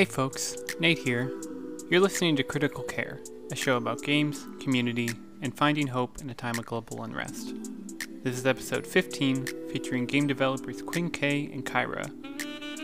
[0.00, 1.30] Hey folks, Nate here.
[1.90, 3.20] You're listening to Critical Care,
[3.52, 5.10] a show about games, community,
[5.42, 7.52] and finding hope in a time of global unrest.
[8.22, 12.08] This is episode 15, featuring game developers Quinn K and Kyra.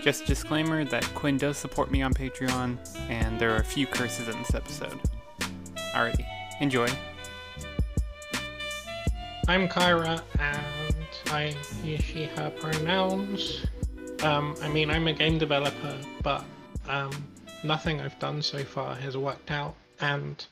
[0.03, 2.77] Just a disclaimer that Quinn does support me on Patreon,
[3.09, 5.01] and there are a few curses in this episode.
[5.95, 6.27] Alrighty,
[6.61, 6.89] enjoy.
[9.49, 13.65] I'm Kyra, and I use she, her pronouns.
[14.23, 16.45] Um, I mean, I'm a game developer, but
[16.89, 17.13] um,
[17.65, 19.75] nothing I've done so far has worked out.
[20.01, 20.45] And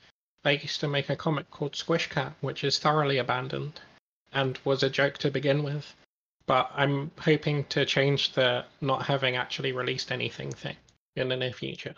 [0.45, 3.80] I used to make a comic called Squish Cat, which is thoroughly abandoned
[4.33, 5.95] and was a joke to begin with.
[6.47, 10.77] But I'm hoping to change the not having actually released anything thing
[11.16, 11.95] in the near future.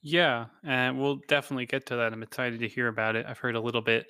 [0.00, 2.12] Yeah, and we'll definitely get to that.
[2.12, 3.26] I'm excited to hear about it.
[3.28, 4.06] I've heard a little bit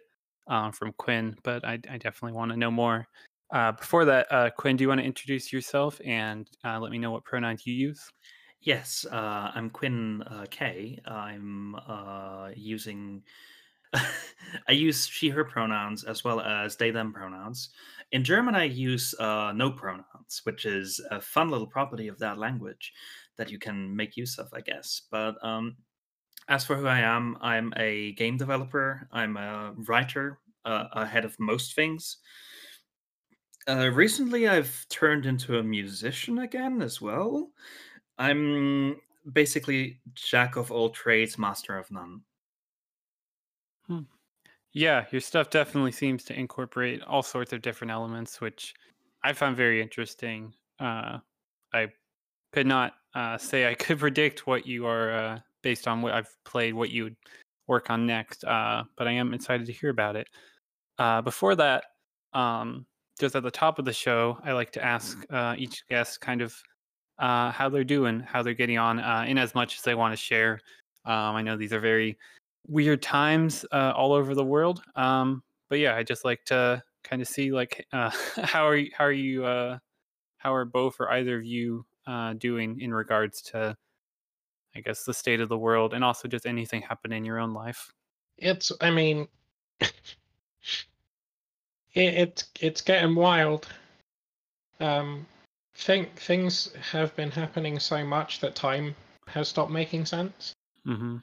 [0.49, 3.07] uh, from Quinn, but I, I definitely want to know more.
[3.53, 6.99] Uh, before that, uh, Quinn, do you want to introduce yourself and uh, let me
[6.99, 8.01] know what pronouns you use?
[8.63, 10.99] Yes, uh, I'm Quinn uh, K.
[11.05, 13.25] I'm uh, using.
[13.95, 17.71] I use she/her pronouns as well as they/them pronouns.
[18.13, 22.39] In German, I use uh, no pronouns, which is a fun little property of that
[22.39, 22.93] language
[23.37, 25.03] that you can make use of, I guess.
[25.11, 25.79] But um,
[26.49, 29.09] as for who I am, I'm a game developer.
[29.13, 32.19] I'm a writer uh, ahead of most things.
[33.69, 37.53] Uh, recently, I've turned into a musician again as well.
[38.19, 39.01] I'm
[39.33, 42.23] basically jack of all trades, master of none.
[43.87, 44.01] Hmm.
[44.73, 48.75] Yeah, your stuff definitely seems to incorporate all sorts of different elements, which
[49.23, 50.55] I found very interesting.
[50.81, 51.19] Uh,
[51.75, 51.89] I
[52.53, 56.35] could not uh, say I could predict what you are uh, based on what I've
[56.45, 57.17] played, what you would
[57.67, 60.29] work on next, uh, but I am excited to hear about it.
[60.99, 61.85] Uh, before that,
[62.33, 62.87] um,
[63.19, 66.43] just at the top of the show, I like to ask uh, each guest kind
[66.43, 66.55] of
[67.19, 70.13] uh, how they're doing, how they're getting on, uh, in as much as they want
[70.13, 70.61] to share.
[71.05, 72.19] Um, I know these are very
[72.67, 77.21] weird times uh, all over the world, um, but yeah, I just like to kind
[77.21, 78.11] of see like uh,
[78.43, 79.79] how are you, how are you uh,
[80.39, 83.77] how are both or either of you uh, doing in regards to,
[84.75, 87.55] I guess, the state of the world and also just anything happen in your own
[87.55, 87.93] life.
[88.39, 89.29] It's, I mean,
[89.81, 89.93] it,
[91.95, 93.69] it's it's getting wild.
[94.81, 95.27] Um,
[95.75, 98.95] think things have been happening so much that time
[99.27, 100.55] has stopped making sense.
[100.87, 101.19] Mm-hmm.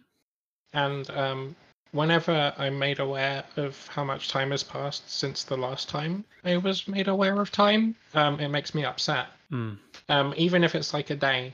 [0.73, 1.55] And um,
[1.91, 6.57] whenever I'm made aware of how much time has passed since the last time I
[6.57, 9.27] was made aware of time, um, it makes me upset.
[9.51, 9.77] Mm.
[10.07, 11.53] Um, even if it's like a day.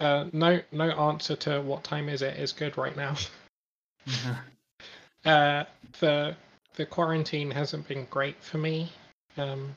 [0.00, 3.16] Uh, no, no answer to what time is it is good right now.
[5.24, 5.64] uh,
[5.98, 6.36] the
[6.76, 8.92] the quarantine hasn't been great for me.
[9.36, 9.76] Um,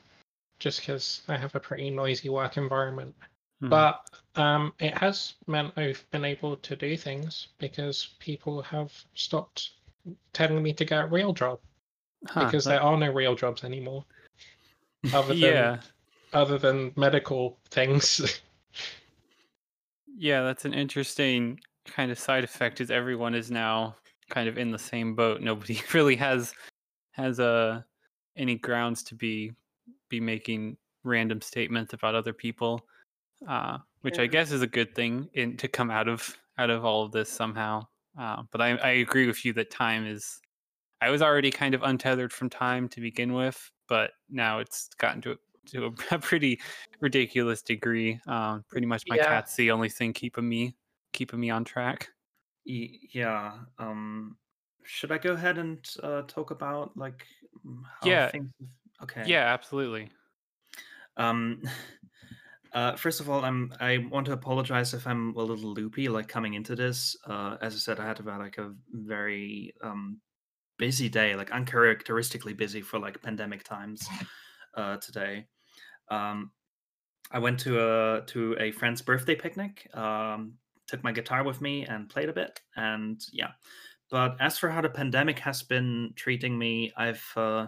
[0.62, 3.14] just because I have a pretty noisy work environment.
[3.60, 3.68] Mhm.
[3.68, 9.70] But um, it has meant I've been able to do things because people have stopped
[10.32, 11.58] telling me to get a real job
[12.28, 14.04] Huh, because that- there are no real jobs anymore,
[15.12, 15.80] other than yeah,
[16.32, 18.40] other than medical things.
[20.16, 22.80] yeah, that's an interesting kind of side effect.
[22.80, 23.96] Is everyone is now
[24.30, 25.40] kind of in the same boat.
[25.40, 26.54] Nobody really has
[27.12, 27.82] has uh,
[28.36, 29.52] any grounds to be
[30.12, 32.86] be making random statements about other people,
[33.48, 36.84] uh, which I guess is a good thing in to come out of out of
[36.84, 37.86] all of this somehow.
[38.20, 40.40] Uh, but I, I agree with you that time is.
[41.00, 43.58] I was already kind of untethered from time to begin with,
[43.88, 45.36] but now it's gotten to a,
[45.70, 46.60] to a, pretty
[47.00, 48.20] ridiculous degree.
[48.28, 49.26] Um, pretty much my Yeah.
[49.26, 50.76] cat's the only thing keeping me
[51.12, 52.08] keeping me on track.
[52.64, 53.58] Yeah.
[53.78, 54.36] Um,
[54.84, 57.26] should I go ahead and uh, talk about like
[58.00, 58.30] how Yeah.
[58.30, 58.52] things?
[59.02, 59.24] Okay.
[59.26, 60.10] Yeah, absolutely.
[61.16, 61.62] Um,
[62.72, 66.28] uh, first of all, I'm I want to apologize if I'm a little loopy, like
[66.28, 67.16] coming into this.
[67.26, 70.20] Uh, as I said, I had about like a very um
[70.78, 74.06] busy day, like uncharacteristically busy for like pandemic times.
[74.74, 75.46] Uh, today,
[76.08, 76.50] um,
[77.30, 79.88] I went to a to a friend's birthday picnic.
[79.94, 83.52] Um, took my guitar with me and played a bit, and yeah.
[84.10, 87.66] But as for how the pandemic has been treating me, I've uh,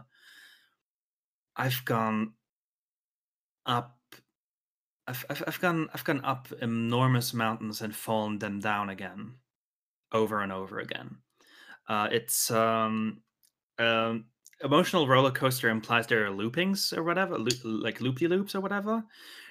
[1.56, 2.32] I've gone
[3.66, 3.98] up
[5.06, 9.34] I've, I've, I've gone I've gone up enormous mountains and fallen them down again
[10.12, 11.18] over and over again.
[11.88, 13.20] Uh, it's um,
[13.78, 14.24] um,
[14.62, 19.04] emotional roller coaster implies there are loopings or whatever, like loopy loops or whatever.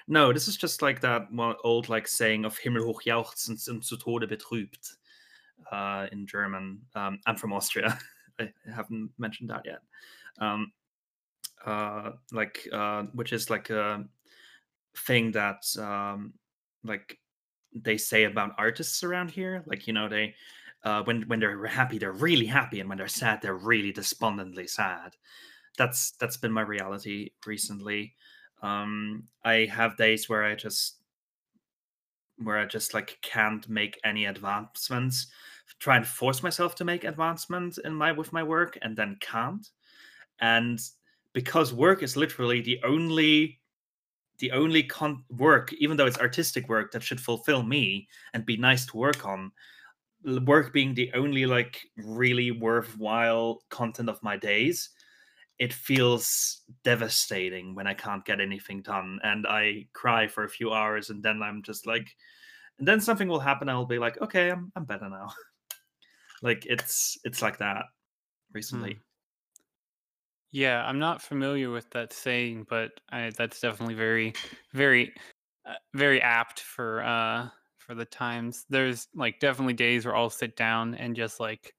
[0.08, 3.96] No, this is just like that one old like saying of Himmelhoch jauchzend und zu
[3.96, 4.96] Tode betrübt
[5.70, 6.80] uh, in German.
[6.94, 7.98] Um, I'm from Austria.
[8.40, 9.78] I haven't mentioned that yet.
[10.38, 10.72] Um,
[11.66, 14.04] uh, like uh, which is like a
[14.96, 16.34] thing that um,
[16.82, 17.18] like
[17.74, 19.62] they say about artists around here.
[19.66, 20.34] Like you know, they
[20.84, 24.66] uh, when when they're happy, they're really happy, and when they're sad, they're really despondently
[24.66, 25.16] sad.
[25.76, 28.14] That's that's been my reality recently.
[28.62, 30.96] Um, I have days where I just
[32.38, 35.28] where I just like can't make any advancements.
[35.78, 39.66] Try and force myself to make advancements in my with my work, and then can't.
[40.40, 40.78] And
[41.34, 43.60] because work is literally the only
[44.38, 48.56] the only con- work, even though it's artistic work that should fulfill me and be
[48.56, 49.52] nice to work on,
[50.44, 54.90] work being the only like really worthwhile content of my days,
[55.58, 60.72] it feels devastating when I can't get anything done and I cry for a few
[60.72, 62.16] hours and then I'm just like
[62.78, 65.32] and then something will happen I'll be like okay I'm I'm better now.
[66.42, 67.84] like it's it's like that
[68.52, 68.94] recently.
[68.94, 69.13] Hmm.
[70.54, 74.34] Yeah, I'm not familiar with that saying, but I, that's definitely very,
[74.72, 75.12] very,
[75.66, 77.48] uh, very apt for uh
[77.78, 78.64] for the times.
[78.70, 81.74] There's like definitely days where I'll sit down and just like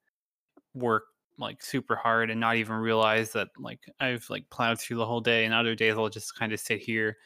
[0.76, 1.06] work
[1.40, 5.22] like super hard and not even realize that like I've like plowed through the whole
[5.22, 5.46] day.
[5.46, 7.18] And other days I'll just kind of sit here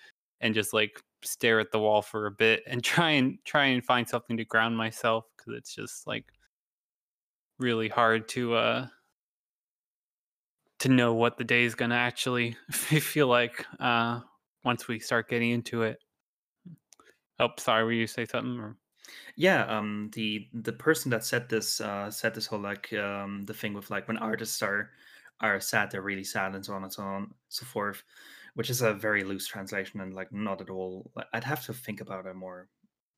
[0.42, 3.84] and just like stare at the wall for a bit and try and try and
[3.86, 6.26] find something to ground myself because it's just like
[7.60, 8.88] really hard to uh
[10.80, 14.22] to know what the day is going to actually feel like uh,
[14.64, 16.00] once we start getting into it.
[17.40, 18.60] Oh, sorry, were you say something?
[18.60, 18.78] Or?
[19.36, 23.54] Yeah, um, the the person that said this uh, said this whole like um, the
[23.54, 24.92] thing with like when artists are
[25.42, 28.04] are sad, they're really sad, and so on and so on so forth,
[28.56, 31.12] which is a very loose translation and like not at all.
[31.34, 32.70] I'd have to think about a more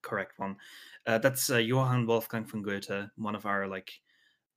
[0.01, 0.57] correct one.
[1.05, 3.91] Uh, that's uh, Johann Wolfgang von Goethe, one of our like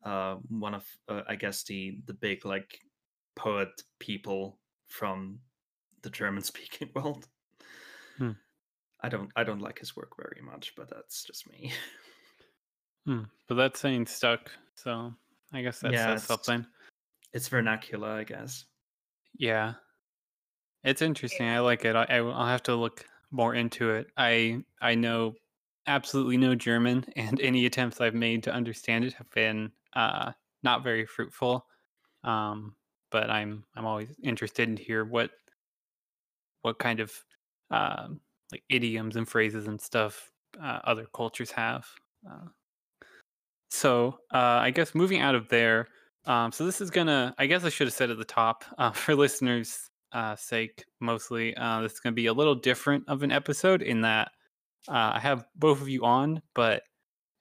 [0.04, 2.80] uh, one of uh, I guess the the big like
[3.36, 5.38] poet people from
[6.02, 7.26] the German speaking world.
[8.18, 8.32] Hmm.
[9.00, 11.72] I don't I don't like his work very much, but that's just me.
[13.06, 13.24] Hmm.
[13.48, 15.12] But that saying stuck, so
[15.52, 16.66] I guess that yeah, says it's, something.
[17.34, 18.64] It's vernacular, I guess.
[19.36, 19.74] Yeah,
[20.84, 21.48] it's interesting.
[21.48, 21.96] I like it.
[21.96, 24.06] I, I will have to look more into it.
[24.16, 25.34] I I know
[25.86, 30.32] absolutely no German, and any attempts I've made to understand it have been uh,
[30.62, 31.66] not very fruitful.
[32.22, 32.74] Um,
[33.14, 35.30] but I'm I'm always interested in hear what
[36.62, 37.12] what kind of
[37.70, 38.18] um,
[38.50, 41.86] like idioms and phrases and stuff uh, other cultures have.
[42.28, 42.48] Uh,
[43.70, 45.86] so uh, I guess moving out of there.
[46.26, 47.36] Um, so this is gonna.
[47.38, 51.54] I guess I should have said at the top uh, for listeners' uh, sake, mostly.
[51.82, 54.32] This is gonna be a little different of an episode in that
[54.88, 56.82] I have both of you on, but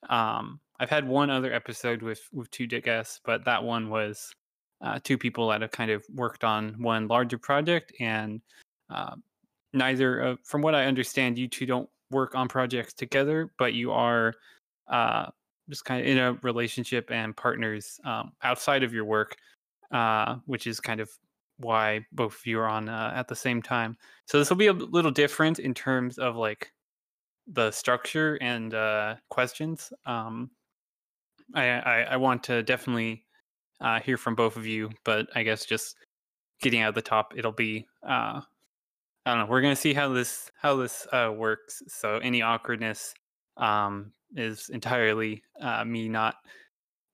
[0.08, 4.36] um, I've had one other episode with with two guests, but that one was
[4.83, 8.41] uh, two people that have kind of worked on one larger project, and
[8.89, 9.15] uh,
[9.71, 13.91] neither, uh, from what I understand, you two don't work on projects together, but you
[13.91, 14.33] are
[14.89, 15.27] uh,
[15.69, 19.38] just kind of in a relationship and partners um, outside of your work,
[19.91, 21.09] uh, which is kind of
[21.57, 23.95] why both of you are on uh, at the same time.
[24.25, 26.71] So this will be a little different in terms of like
[27.47, 28.75] the structure and
[29.30, 29.94] questions.
[30.06, 30.51] Um,
[31.56, 33.24] I, I, I want to definitely
[33.83, 34.90] uh, hear from both of you.
[35.04, 35.95] But I guess just
[36.61, 38.42] getting out of the top, it'll be uh,
[39.25, 39.45] I don't know.
[39.45, 41.83] We're gonna see how this how this uh, works.
[41.87, 43.13] So any awkwardness
[43.57, 46.35] um, is entirely uh, me not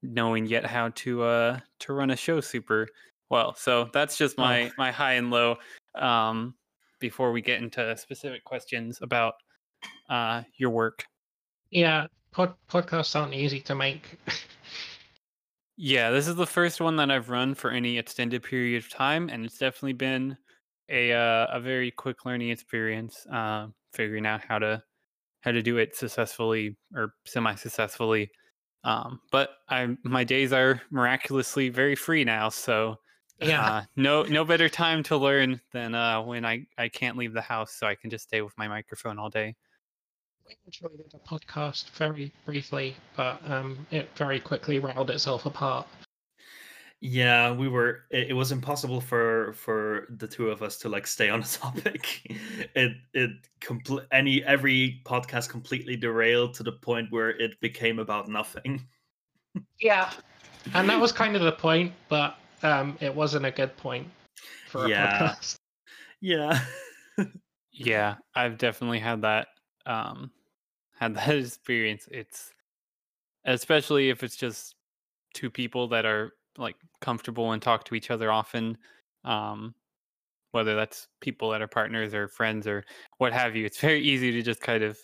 [0.02, 2.88] knowing yet how to uh, to run a show super
[3.30, 3.54] well.
[3.56, 4.72] So that's just my oh.
[4.78, 5.58] my high and low.
[5.96, 6.56] Um,
[7.00, 9.36] before we get into specific questions about
[10.10, 11.06] uh, your work.
[11.72, 14.18] Yeah, pod- podcasts aren't easy to make.
[15.82, 19.30] Yeah, this is the first one that I've run for any extended period of time,
[19.30, 20.38] and it's definitely been
[20.90, 23.26] a uh, a very quick learning experience.
[23.28, 24.84] Uh, figuring out how to
[25.42, 28.32] how to do it successfully or semi successfully.
[28.84, 32.98] Um, but I my days are miraculously very free now, so
[33.40, 37.34] yeah, uh, no no better time to learn than uh, when I I can't leave
[37.34, 39.56] the house, so I can just stay with my microphone all day
[40.50, 45.88] we enjoyed the podcast very briefly, but um, it very quickly riled itself apart.
[47.02, 48.02] Yeah, we were.
[48.10, 51.44] It, it, was impossible for for the two of us to like stay on a
[51.46, 52.22] topic.
[52.76, 58.28] it it complete any every podcast completely derailed to the point where it became about
[58.28, 58.86] nothing.
[59.80, 60.12] yeah,
[60.74, 64.08] and that was kind of the point, but um, it wasn't a good point
[64.68, 65.20] for a yeah.
[65.20, 65.56] podcast.
[66.22, 66.60] Yeah.
[67.72, 69.48] yeah, I've definitely had that
[69.86, 70.32] um
[71.00, 72.54] had that experience, it's
[73.46, 74.76] especially if it's just
[75.34, 78.78] two people that are like comfortable and talk to each other often.
[79.24, 79.74] Um,
[80.52, 82.84] whether that's people that are partners or friends or
[83.20, 84.98] what have you, it's very easy to just kind of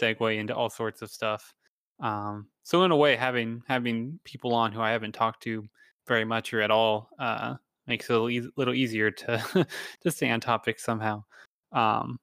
[0.00, 1.52] segue into all sorts of stuff.
[2.00, 5.64] Um, so in a way, having having people on who I haven't talked to
[6.06, 7.54] very much or at all uh,
[7.86, 9.66] makes it a little, e- little easier to
[10.02, 11.24] to stay on topic somehow.
[11.72, 12.18] Um,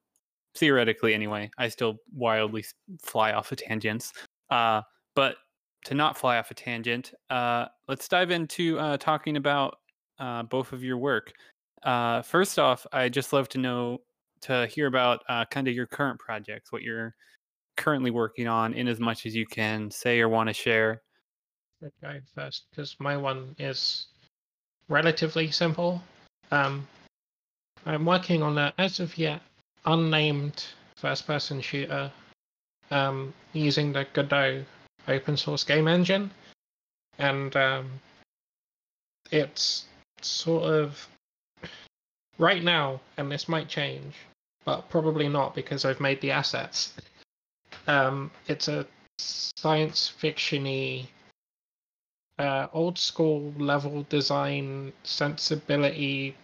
[0.54, 2.64] theoretically, anyway, I still wildly
[3.02, 4.12] fly off of tangents.
[4.50, 4.82] Uh,
[5.14, 5.36] but
[5.84, 9.78] to not fly off a tangent, uh, let's dive into uh, talking about
[10.18, 11.32] uh, both of your work.
[11.82, 14.00] Uh, first off, I just love to know
[14.42, 17.14] to hear about uh, kind of your current projects, what you're
[17.76, 21.02] currently working on, in as much as you can say or want to share.
[22.04, 24.08] I'll first because my one is
[24.88, 26.02] relatively simple.
[26.50, 26.86] Um,
[27.86, 29.40] I'm working on a, as of yet,
[29.86, 30.64] unnamed
[30.96, 32.10] first-person shooter
[32.90, 34.64] um, using the Godot
[35.08, 36.30] open source game engine,
[37.18, 37.90] and um,
[39.30, 39.86] it's
[40.20, 41.08] sort of
[42.38, 44.14] right now, and this might change,
[44.64, 46.94] but probably not because I've made the assets.
[47.86, 48.86] Um, it's a
[49.18, 51.06] science fictiony
[52.38, 56.34] uh, old school level design sensibility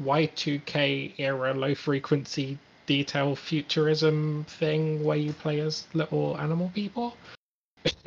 [0.00, 7.16] Y2K era low frequency detail futurism thing where you play as little animal people.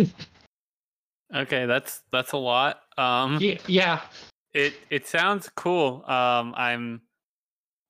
[1.33, 2.81] Okay, that's that's a lot.
[2.97, 4.01] Um, yeah, yeah.
[4.53, 6.03] It it sounds cool.
[6.07, 7.01] Um, I'm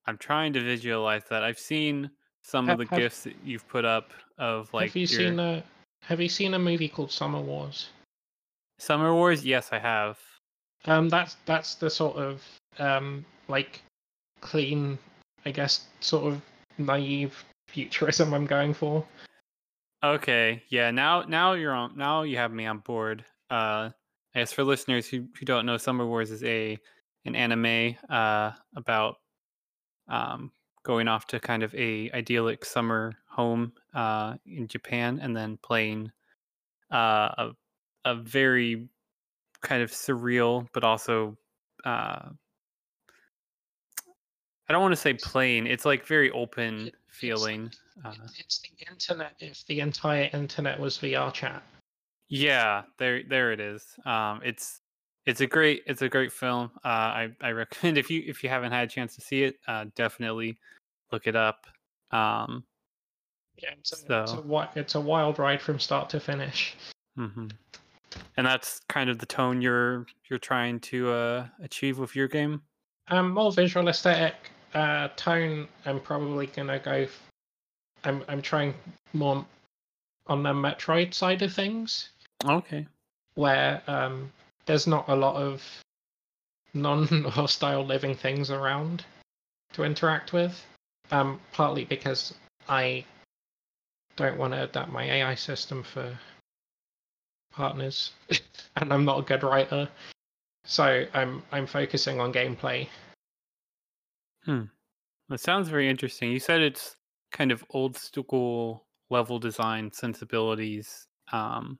[0.07, 1.43] I'm trying to visualize that.
[1.43, 2.09] I've seen
[2.43, 5.39] some of the have- gifs that you've put up of like have you your seen
[5.39, 5.63] a
[6.01, 7.89] Have you seen a movie called Summer Wars?
[8.79, 9.45] Summer Wars.
[9.45, 10.17] Yes, I have.
[10.85, 12.41] Um, that's that's the sort of
[12.79, 13.81] um like
[14.45, 14.97] clean,
[15.45, 16.41] I guess, sort of
[16.77, 19.03] naive futurism I'm going for.
[20.03, 20.91] Okay, yeah.
[20.91, 21.97] Now now you're on.
[21.97, 23.25] Now you have me on board.
[23.49, 23.89] Uh,
[24.35, 26.77] guess for listeners who who don't know, Summer Wars is a
[27.25, 29.15] an anime uh about
[30.07, 30.51] um
[30.83, 36.11] going off to kind of a idyllic summer home uh in Japan and then playing
[36.91, 37.51] uh a
[38.05, 38.87] a very
[39.63, 41.35] kind of surreal but also
[41.83, 42.29] uh
[44.67, 45.67] I don't want to say plain.
[45.67, 47.71] It's like very open feeling.
[48.03, 49.33] Uh, It's the internet.
[49.39, 51.63] If the entire internet was VR chat.
[52.27, 53.83] Yeah, there there it is.
[54.05, 54.81] Um, it's
[55.25, 56.71] it's a great it's a great film.
[56.83, 59.57] Uh, I I recommend if you if you haven't had a chance to see it,
[59.67, 60.57] uh, definitely
[61.11, 61.67] look it up.
[62.11, 62.63] Um,
[63.57, 66.75] Yeah, it's a, it's a it's a wild ride from start to finish.
[67.17, 67.51] mhm.
[68.37, 72.61] And that's kind of the tone you're you're trying to uh, achieve with your game.
[73.09, 74.33] Um, more visual aesthetic,
[74.73, 75.67] uh, tone.
[75.85, 76.91] I'm probably gonna go.
[76.91, 77.29] F-
[78.03, 78.73] I'm I'm trying
[79.13, 79.45] more
[80.27, 82.09] on the Metroid side of things,
[82.43, 82.85] Okay.
[83.35, 84.31] where um,
[84.65, 85.63] there's not a lot of
[86.73, 89.05] non-hostile living things around
[89.73, 90.65] to interact with.
[91.11, 92.33] Um, partly because
[92.67, 93.05] I
[94.15, 96.17] don't want to adapt my AI system for
[97.51, 98.11] partners,
[98.75, 99.87] and I'm not a good writer.
[100.65, 102.87] So I'm I'm focusing on gameplay.
[105.29, 106.31] That sounds very interesting.
[106.31, 106.95] You said it's
[107.31, 111.07] kind of old school level design sensibilities.
[111.31, 111.79] Um,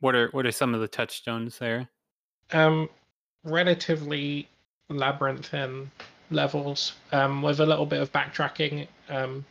[0.00, 1.90] what are what are some of the touchstones there?
[2.52, 2.88] um,
[3.44, 4.48] relatively
[4.88, 5.90] labyrinthine
[6.30, 8.86] levels um, with a little bit of backtracking.
[9.08, 9.44] Um,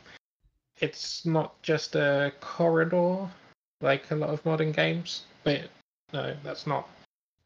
[0.80, 3.28] it's not just a corridor
[3.80, 5.62] like a lot of modern games, but
[6.12, 6.88] no, that's not.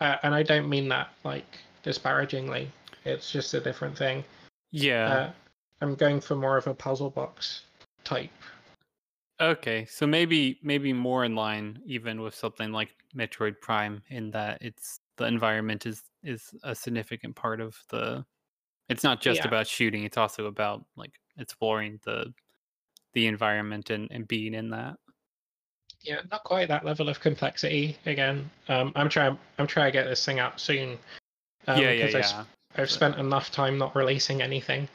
[0.01, 2.71] Uh, and I don't mean that like disparagingly.
[3.05, 4.25] It's just a different thing.
[4.71, 5.07] Yeah.
[5.11, 5.33] Uh,
[5.81, 7.63] I'm going for more of a puzzle box
[8.05, 8.31] type.
[9.41, 14.59] Okay, so maybe maybe more in line even with something like Metroid Prime in that
[14.61, 18.25] it's the environment is is a significant part of the
[18.89, 19.47] it's not just Yeah.
[19.47, 22.35] about shooting, it's also about like exploring the
[23.13, 24.97] the environment and, and being in that.
[26.01, 27.97] Yeah, not quite that level of complexity.
[28.07, 29.39] Again, um, I'm trying.
[29.59, 30.99] I'm trying to get this thing out soon.
[31.69, 32.45] Um, yeah, yeah, 'cause I yeah.
[32.79, 34.89] I've spent enough time not releasing anything.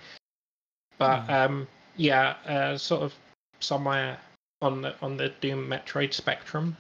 [0.98, 1.32] But Hmm.
[1.32, 3.14] um, yeah, uh, sort of
[3.60, 4.18] somewhere
[4.62, 6.78] on the on the Doom Metroid spectrum.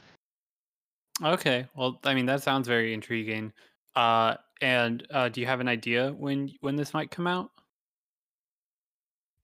[1.22, 1.67] Okay.
[1.75, 3.53] Well, I mean that sounds very intriguing.
[3.95, 7.51] Uh and uh do you have an idea when when this might come out?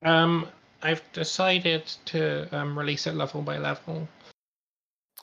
[0.03, 0.47] Um,
[0.81, 4.07] I've decided to um, release it level by level,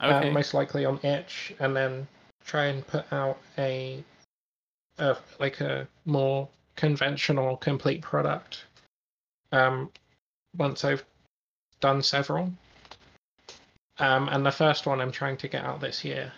[0.02, 0.28] Okay.
[0.28, 2.06] uh, most likely on itch, and then
[2.44, 4.04] try and put out a,
[4.98, 8.64] a like a more conventional complete product.
[9.52, 9.90] Um,
[10.56, 11.04] once I've
[11.80, 12.52] done several.
[13.98, 16.32] Um, and the first one I'm trying to get out this year.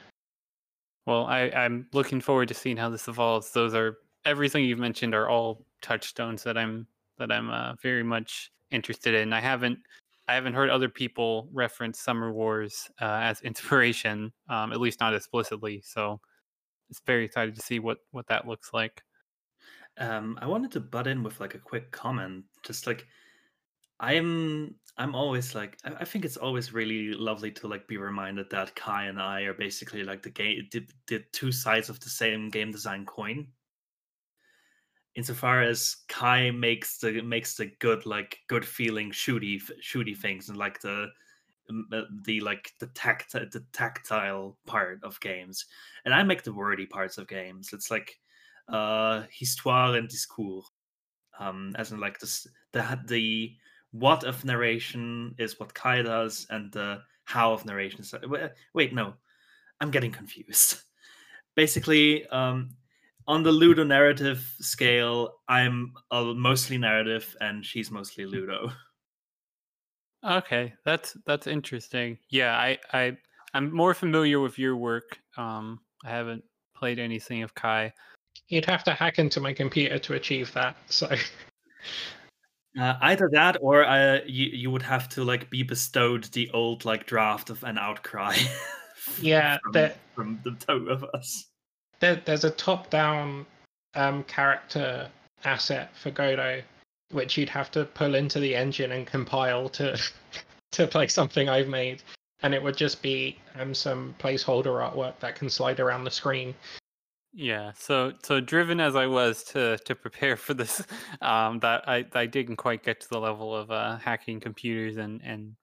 [1.07, 3.51] Well, I, I'm looking forward to seeing how this evolves.
[3.51, 6.87] Those are everything you've mentioned are all touchstones that I'm
[7.19, 9.33] that I'm uh, very much interested in.
[9.33, 9.79] I haven't
[10.29, 15.15] I haven't heard other people reference Summer Wars uh, as inspiration, um, at least not
[15.15, 15.81] explicitly.
[15.85, 16.21] So
[17.07, 19.03] very excited to see what what that looks like.
[19.99, 23.07] Um, I wanted to butt in with like a quick comment, just like
[24.01, 28.49] I'm I'm always like I, I think it's always really lovely to like be reminded
[28.51, 32.11] that Kai and I are basically like the game the, the two sides of the
[32.11, 33.49] same game design coin.
[35.17, 40.57] Insofar as Kai makes the makes the good like good feeling shooty shooty things and
[40.57, 41.09] like the
[41.93, 45.67] uh, the like the tactile the tactile part of games,
[46.05, 47.71] and I make the wordy parts of games.
[47.73, 48.19] It's like
[48.69, 50.65] uh histoire and discours,
[51.39, 53.57] um, as in like this the the
[53.93, 58.15] what of narration is what Kai does, and the how of narration is.
[58.75, 59.15] Wait, no,
[59.81, 60.83] I'm getting confused.
[61.57, 62.71] Basically, um,
[63.27, 68.73] on the Ludo narrative scale, I'm uh, mostly narrative, and she's mostly Ludo.
[70.25, 72.19] Okay, that's that's interesting.
[72.31, 73.17] Yeah, I I
[73.55, 75.19] I'm more familiar with your work.
[75.37, 76.45] Um, I haven't
[76.77, 77.93] played anything of Kai.
[78.49, 80.77] You'd have to hack into my computer to achieve that.
[80.89, 81.09] So
[82.81, 86.85] uh, either that, or uh, you you would have to like be bestowed the old
[86.85, 88.37] like draft of an outcry.
[89.21, 91.47] yeah, from, there, from the two of us.
[92.01, 93.45] There, there's a top-down
[93.95, 95.09] um, character
[95.45, 96.63] asset for Godot,
[97.13, 99.99] which you'd have to pull into the engine and compile to
[100.73, 102.03] to play something I've made,
[102.43, 106.55] and it would just be um, some placeholder artwork that can slide around the screen.
[107.33, 110.83] Yeah, so so driven as I was to to prepare for this,
[111.23, 115.21] um, that I I didn't quite get to the level of uh, hacking computers and
[115.23, 115.55] and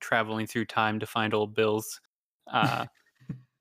[0.00, 2.00] traveling through time to find old bills.
[2.52, 2.84] Uh,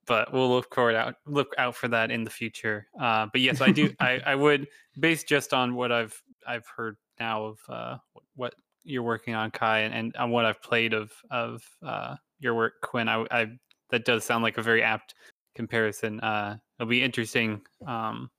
[0.08, 2.88] but we'll look forward out look out for that in the future.
[3.00, 3.94] Uh, but yes, I do.
[4.00, 4.68] I I would
[5.00, 7.98] based just on what I've I've heard now of uh,
[8.36, 12.56] what you're working on, Kai, and, and on what I've played of of uh, your
[12.56, 13.08] work, Quinn.
[13.08, 13.46] I, I
[13.92, 15.14] that does sound like a very apt
[15.54, 16.20] comparison.
[16.22, 18.30] Uh, it'll be interesting, um,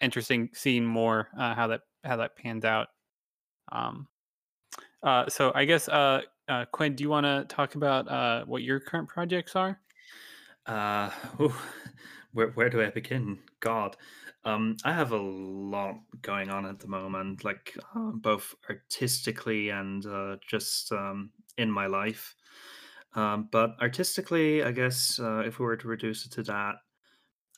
[0.00, 2.88] interesting seeing more uh, how that how that pans out.
[3.70, 4.06] Um,
[5.02, 8.62] uh, so I guess uh, uh, Quinn, do you want to talk about uh, what
[8.62, 9.80] your current projects are?
[10.66, 11.54] Uh, ooh,
[12.32, 13.38] where where do I begin?
[13.60, 13.96] God,
[14.44, 20.04] um, I have a lot going on at the moment, like uh, both artistically and
[20.04, 22.34] uh, just um, in my life.
[23.14, 26.76] Um, but artistically, I guess uh, if we were to reduce it to that,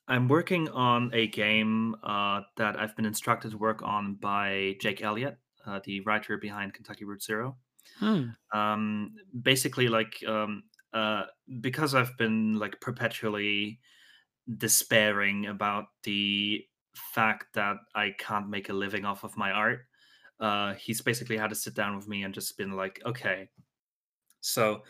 [0.09, 5.03] I'm working on a game uh, that I've been instructed to work on by Jake
[5.03, 7.57] Elliott, uh, the writer behind Kentucky Route Zero.
[7.99, 8.31] Hmm.
[8.53, 11.25] Um, basically, like um, uh,
[11.61, 13.81] because I've been like perpetually
[14.59, 19.87] despairing about the fact that I can't make a living off of my art.
[20.41, 23.49] Uh, he's basically had to sit down with me and just been like, okay,
[24.41, 24.83] so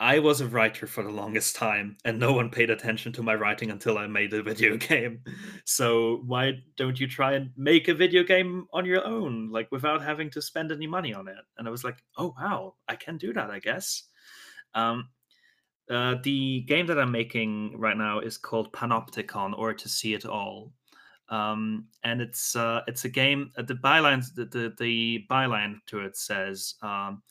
[0.00, 3.34] I was a writer for the longest time, and no one paid attention to my
[3.34, 5.22] writing until I made a video game.
[5.64, 10.02] So why don't you try and make a video game on your own, like without
[10.02, 11.36] having to spend any money on it?
[11.58, 14.02] And I was like, oh wow, I can do that, I guess.
[14.74, 15.10] Um,
[15.88, 20.24] uh, the game that I'm making right now is called Panopticon, or To See It
[20.24, 20.72] All,
[21.28, 23.50] um, and it's uh, it's a game.
[23.56, 27.22] Uh, the byline the, the, the byline to it says um,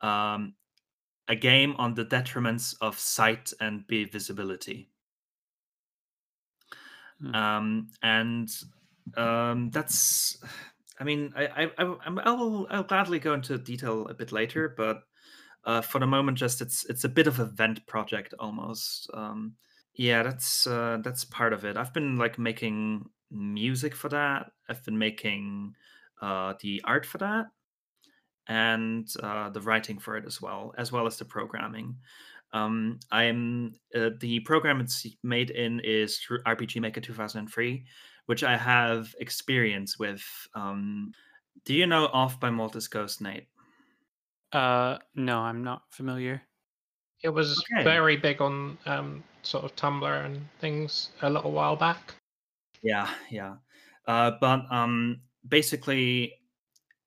[0.00, 0.54] um,
[1.28, 4.88] a game on the detriments of sight and visibility.
[7.20, 7.34] Hmm.
[7.34, 8.50] Um, and
[9.16, 10.42] um, that's,
[11.00, 15.02] I mean, I, I, I, I'll, I'll gladly go into detail a bit later, but
[15.64, 19.08] uh, for the moment, just it's it's a bit of a vent project almost.
[19.14, 19.54] Um,
[19.94, 21.76] yeah, that's uh, that's part of it.
[21.76, 24.52] I've been like making music for that.
[24.68, 25.74] I've been making
[26.20, 27.46] uh, the art for that
[28.48, 31.96] and uh, the writing for it as well, as well as the programming.
[32.52, 37.84] Um, I'm uh, the program it's made in is RPG Maker 2003,
[38.26, 40.22] which I have experience with.
[40.54, 41.12] Um,
[41.64, 43.46] do you know Off by Mortis Ghost, Nate?
[44.52, 46.42] Uh, no, I'm not familiar.
[47.22, 47.84] It was okay.
[47.84, 52.14] very big on um, sort of Tumblr and things a little while back.
[52.82, 53.56] Yeah, yeah.
[54.06, 56.34] Uh, but um, basically,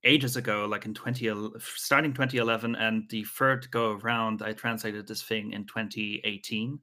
[0.05, 5.21] ages ago, like in 20, starting 2011, and the third go around, I translated this
[5.21, 6.79] thing in 2018.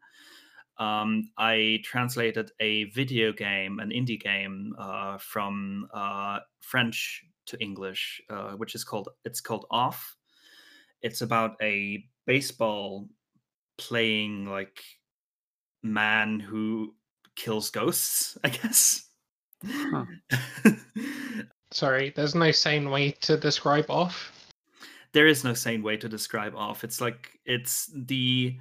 [0.79, 8.21] Um, I translated a video game, an indie game, uh, from uh, French to English,
[8.31, 10.17] uh, which is called it's called Off.
[11.03, 13.09] It's about a baseball
[13.89, 14.83] playing like
[15.83, 16.95] man who
[17.37, 18.39] kills ghosts.
[18.45, 19.09] I guess.
[19.65, 20.05] Huh.
[21.71, 24.33] Sorry, there's no sane way to describe off.
[25.13, 26.85] there is no sane way to describe off.
[26.85, 28.57] It's like it's the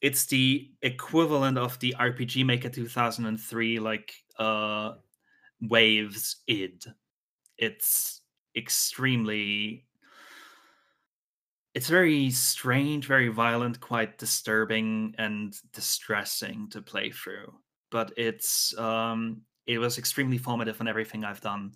[0.00, 4.92] it's the equivalent of the RPG Maker 2003 like uh
[5.60, 6.86] waves id.
[7.58, 8.22] It's
[8.56, 9.84] extremely
[11.74, 17.52] it's very strange, very violent, quite disturbing and distressing to play through.
[17.90, 21.72] But it's um it was extremely formative in everything I've done.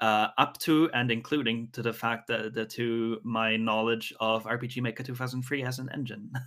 [0.00, 4.82] Uh, up to and including to the fact that, that to my knowledge of RPG
[4.82, 6.30] Maker 2003 as an engine.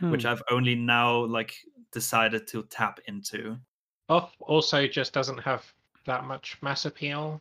[0.00, 0.10] hmm.
[0.10, 1.56] which I've only now like
[1.92, 3.56] decided to tap into.
[4.08, 5.64] Off also just doesn't have
[6.06, 7.40] that much mass appeal.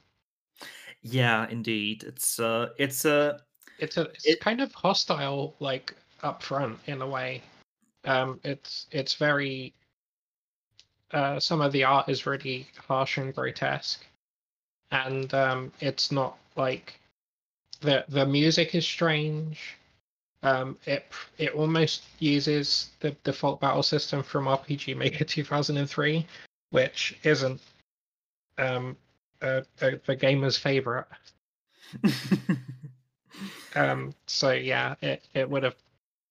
[1.02, 2.04] Yeah, indeed.
[2.04, 3.39] It's uh it's a
[3.80, 7.42] it's a it's it, kind of hostile like up front in a way.
[8.06, 9.74] Um it's it's very
[11.12, 14.06] uh some of the art is really harsh and grotesque.
[14.92, 17.00] And um it's not like
[17.82, 19.78] the the music is strange
[20.44, 21.06] um, it
[21.38, 26.28] it almost uses the default battle system from RPG Maker 2003,
[26.72, 27.62] which isn't
[28.58, 28.98] um,
[29.42, 31.08] a, a, the gamer's favorite.
[33.76, 35.76] um, so yeah, it, it would have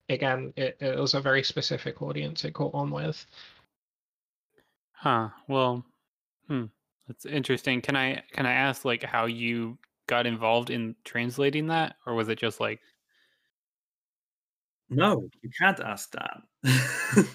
[0.09, 3.25] again it, it was a very specific audience it caught on with.
[4.93, 5.31] Huh.
[5.49, 5.85] Well,
[6.49, 6.67] hmm.
[7.09, 7.81] That's interesting.
[7.81, 12.29] Can I can I ask like how you got involved in translating that, or was
[12.29, 12.81] it just like
[14.91, 16.43] no, you can't ask that.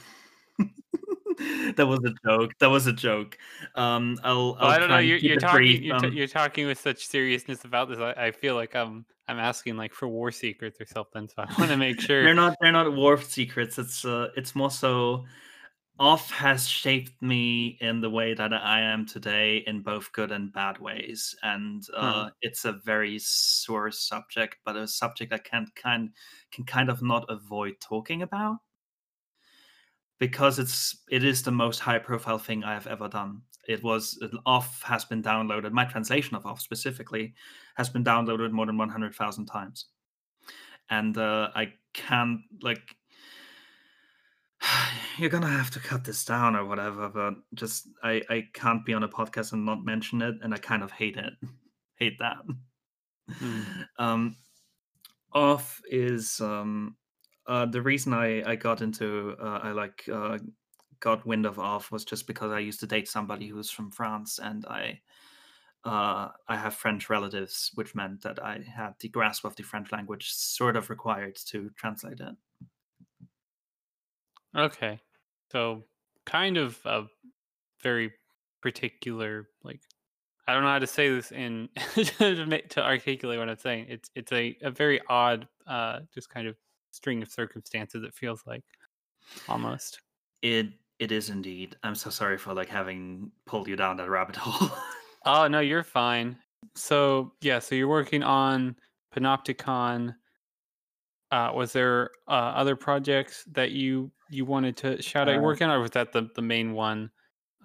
[1.75, 2.51] that was a joke.
[2.59, 3.37] That was a joke.
[3.75, 4.57] Um, I'll.
[4.59, 4.97] I'll I don't know.
[4.97, 5.83] You're, you're talking.
[5.83, 7.99] You're, um, you're, talking with such seriousness about this.
[7.99, 9.05] I, I, feel like I'm.
[9.27, 11.27] I'm asking like for war secrets or something.
[11.27, 12.55] So I want to make sure they're not.
[12.61, 13.77] They're not war secrets.
[13.77, 14.03] It's.
[14.03, 14.29] Uh.
[14.35, 15.25] It's more so
[15.99, 20.53] off has shaped me in the way that I am today in both good and
[20.53, 21.35] bad ways.
[21.41, 22.29] And uh, hmm.
[22.41, 26.11] it's a very sore subject, but a subject I can kind
[26.51, 28.57] can kind of not avoid talking about
[30.19, 33.41] because it's it is the most high profile thing I have ever done.
[33.67, 35.71] It was off has been downloaded.
[35.71, 37.33] My translation of off specifically
[37.75, 39.85] has been downloaded more than one hundred thousand times,
[40.89, 42.95] and uh, I can't like
[45.17, 48.93] you're gonna have to cut this down or whatever but just i i can't be
[48.93, 51.33] on a podcast and not mention it and i kind of hate it
[51.95, 52.37] hate that
[53.41, 53.65] mm.
[53.99, 54.35] um
[55.33, 56.95] off is um
[57.47, 60.37] uh the reason i i got into uh, i like uh
[60.99, 64.39] got wind of off was just because i used to date somebody who's from france
[64.39, 64.99] and i
[65.87, 69.91] uh, I have French relatives, which meant that I had the grasp of the French
[69.93, 72.35] language sort of required to translate it.
[74.55, 74.99] Okay.
[75.51, 75.83] So
[76.25, 77.03] kind of a
[77.81, 78.11] very
[78.61, 79.79] particular like
[80.45, 83.85] I don't know how to say this in to, articulate what I'm saying.
[83.87, 86.57] It's it's a, a very odd uh just kind of
[86.91, 88.63] string of circumstances it feels like
[89.47, 90.01] almost.
[90.41, 90.67] It
[90.99, 91.75] it is indeed.
[91.83, 94.69] I'm so sorry for like having pulled you down that rabbit hole.
[95.25, 96.37] oh no, you're fine.
[96.75, 98.75] So yeah, so you're working on
[99.15, 100.15] Panopticon
[101.31, 105.69] uh, was there uh, other projects that you you wanted to shout out uh, working,
[105.69, 107.09] or was that the the main one?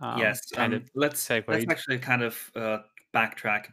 [0.00, 0.90] Um, yes, kind um, of.
[0.94, 1.44] Let's segue.
[1.48, 2.78] let's actually kind of uh,
[3.14, 3.66] backtrack.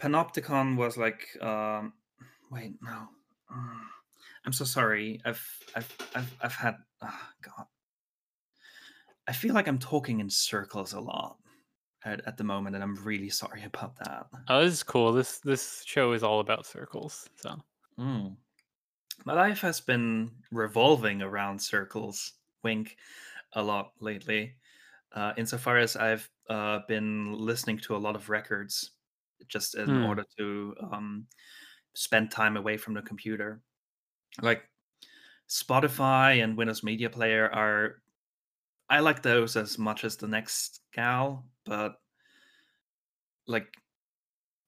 [0.00, 1.92] Panopticon was like, um,
[2.50, 3.08] wait, no,
[3.54, 3.76] mm,
[4.44, 5.20] I'm so sorry.
[5.24, 5.44] I've
[5.76, 7.66] I've I've, I've had oh, God.
[9.28, 11.36] I feel like I'm talking in circles a lot
[12.04, 14.26] at, at the moment, and I'm really sorry about that.
[14.48, 15.12] Oh, this is cool.
[15.12, 17.28] This this show is all about circles.
[17.36, 17.56] So.
[17.98, 18.36] Mm
[19.24, 22.96] my life has been revolving around circles, wink,
[23.54, 24.54] a lot lately.
[25.14, 28.92] Uh, insofar as I've uh, been listening to a lot of records
[29.48, 30.04] just in hmm.
[30.04, 31.26] order to um,
[31.94, 33.60] spend time away from the computer.
[34.40, 34.62] Like
[35.48, 38.02] Spotify and Windows Media Player are,
[38.88, 41.96] I like those as much as the next gal, but
[43.46, 43.66] like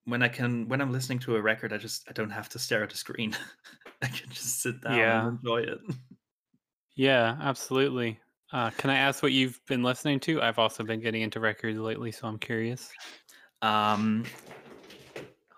[0.05, 2.59] when I can when I'm listening to a record, I just I don't have to
[2.59, 3.37] stare at a screen.
[4.03, 5.27] I can just sit down yeah.
[5.27, 5.79] and enjoy it.
[6.97, 8.21] Yeah, absolutely.
[8.53, 10.41] Uh, can I ask what you've been listening to?
[10.41, 12.89] I've also been getting into records lately, so I'm curious.
[13.63, 14.25] Um,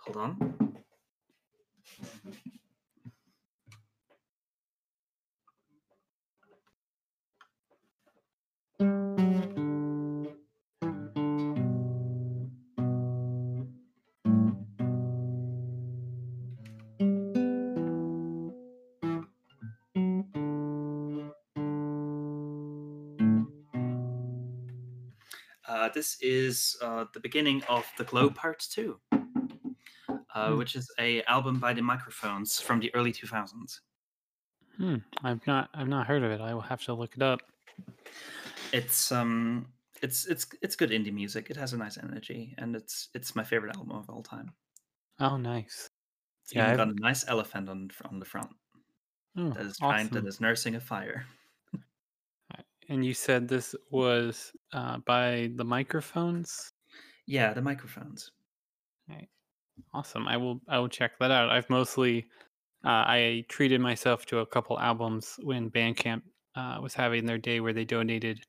[0.06, 0.76] hold on.
[25.96, 29.00] This is uh, the beginning of the Glow Part 2.
[30.34, 30.56] uh, Hmm.
[30.56, 33.80] which is a album by the Microphones from the early 2000s.
[34.78, 34.96] Hmm.
[35.22, 36.40] I've not I've not heard of it.
[36.40, 37.40] I will have to look it up.
[38.72, 41.50] It's um, it's it's it's good indie music.
[41.50, 44.54] It has a nice energy, and it's it's my favorite album of all time.
[45.18, 45.90] Oh, nice.
[46.42, 48.56] It's Yeah, got a nice elephant on on the front
[49.36, 50.10] Oh, that is trying awesome.
[50.10, 51.26] that is nursing a fire.
[52.88, 56.72] And you said this was uh, by the microphones.
[57.26, 58.30] Yeah, the Microphones.
[59.92, 60.26] Awesome.
[60.28, 60.60] I will.
[60.68, 61.50] I will check that out.
[61.50, 62.26] I've mostly.
[62.84, 66.22] Uh, I treated myself to a couple albums when Bandcamp
[66.54, 68.40] uh, was having their day where they donated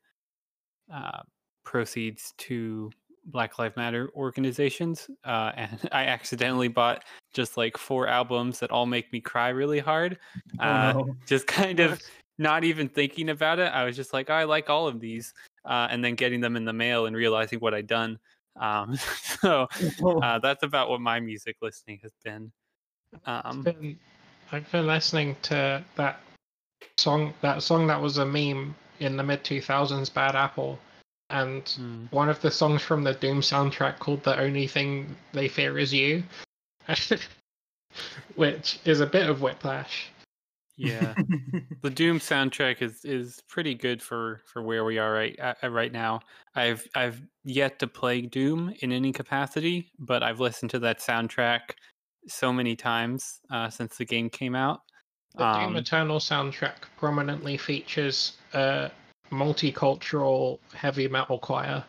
[0.92, 1.22] uh,
[1.64, 2.90] proceeds to
[3.24, 8.86] Black Lives Matter organizations, uh, and I accidentally bought just like four albums that all
[8.86, 10.18] make me cry really hard.
[10.60, 11.16] Uh, oh no!
[11.26, 12.00] just kind of
[12.38, 13.72] not even thinking about it.
[13.72, 16.56] I was just like, "Oh, I like all of these, uh, and then getting them
[16.56, 18.18] in the mail and realizing what I'd done.
[18.58, 18.96] Um,
[19.40, 19.68] so
[20.22, 22.52] uh, that's about what my music listening has been.
[23.26, 23.98] Um, I've been,
[24.52, 26.20] I've been listening to that
[26.96, 30.78] song, that song that was a meme in the mid 2000s, Bad Apple,
[31.30, 35.48] and hmm, one of the songs from the Doom soundtrack called "The Only Thing They
[35.48, 36.22] Fear Is You,"
[38.34, 40.10] which is a bit of whiplash.
[40.78, 41.14] Yeah,
[41.82, 45.92] the Doom soundtrack is is pretty good for for where we are right uh, right
[45.92, 46.20] now.
[46.54, 51.60] I've I've yet to play Doom in any capacity, but I've listened to that soundtrack
[52.28, 54.82] so many times uh, since the game came out.
[55.36, 58.90] The Doom Um, Eternal soundtrack prominently features a
[59.30, 61.84] multicultural heavy metal choir.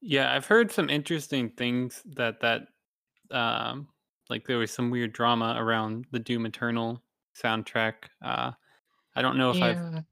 [0.00, 2.68] Yeah, I've heard some interesting things that that
[3.30, 3.88] um
[4.30, 7.02] like there was some weird drama around the Doom Eternal
[7.40, 7.94] soundtrack.
[8.22, 8.52] Uh
[9.16, 10.04] I don't know if I've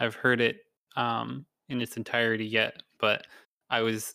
[0.00, 0.60] I've heard it
[0.96, 3.26] um in its entirety yet, but
[3.70, 4.14] I was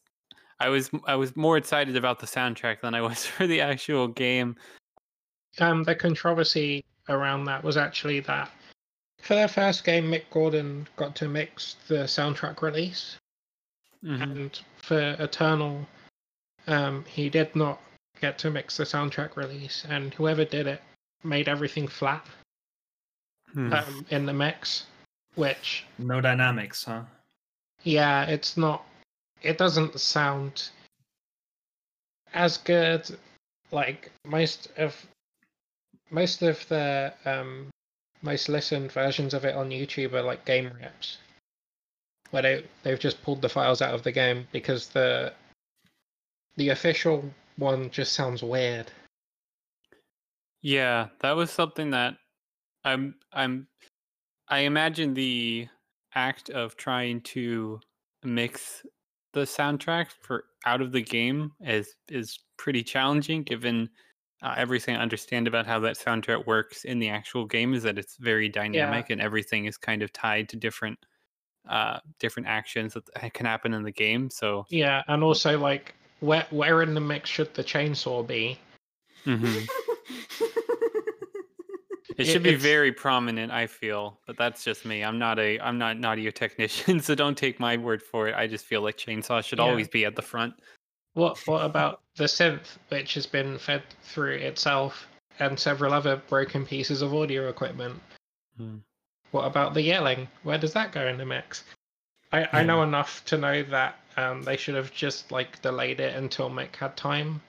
[0.59, 4.07] I was I was more excited about the soundtrack than I was for the actual
[4.07, 4.55] game.
[5.59, 8.51] um, the controversy around that was actually that
[9.21, 13.17] for their first game, Mick Gordon got to mix the soundtrack release,
[14.03, 14.21] Mhm.
[14.23, 15.85] and for Eternal,
[16.67, 17.81] um, he did not
[18.21, 20.81] get to mix the soundtrack release, and whoever did it
[21.23, 22.25] made everything flat
[23.53, 23.73] Hmm.
[23.73, 24.85] um, in the mix,
[25.35, 27.01] which no dynamics, huh?
[27.83, 28.85] yeah, it's not.
[29.41, 30.69] It doesn't sound
[32.33, 33.09] as good.
[33.71, 34.95] Like most of
[36.09, 37.67] most of the um,
[38.21, 41.17] most listened versions of it on YouTube are like game rips,
[42.31, 45.33] where they they've just pulled the files out of the game because the
[46.57, 47.23] the official
[47.57, 48.91] one just sounds weird.
[50.61, 52.17] Yeah, that was something that
[52.83, 53.67] I'm I'm
[54.47, 55.67] I imagine the
[56.15, 57.79] act of trying to
[58.23, 58.83] mix
[59.33, 63.89] the soundtrack for out of the game is is pretty challenging given
[64.41, 67.99] uh, everything I understand about how that soundtrack works in the actual game is that
[67.99, 70.97] it's very dynamic and everything is kind of tied to different
[71.67, 76.47] uh different actions that can happen in the game so Yeah, and also like where
[76.49, 78.57] where in the mix should the chainsaw be?
[79.25, 79.67] mhm.
[82.19, 85.03] It should be very prominent, I feel, but that's just me.
[85.03, 88.35] I'm not a I'm not an audio technician, so don't take my word for it.
[88.35, 89.65] I just feel like chainsaw should Yeah.
[89.65, 90.53] always be at the front.
[91.13, 95.07] What what about the synth, which has been fed through itself
[95.39, 97.99] and several other broken pieces of audio equipment?
[98.57, 98.77] Hmm.
[99.31, 100.27] What about the yelling?
[100.43, 101.63] Where does that go in the mix?
[102.31, 106.15] I, I know enough to know that um, they should have just like delayed it
[106.15, 107.41] until Mick had time.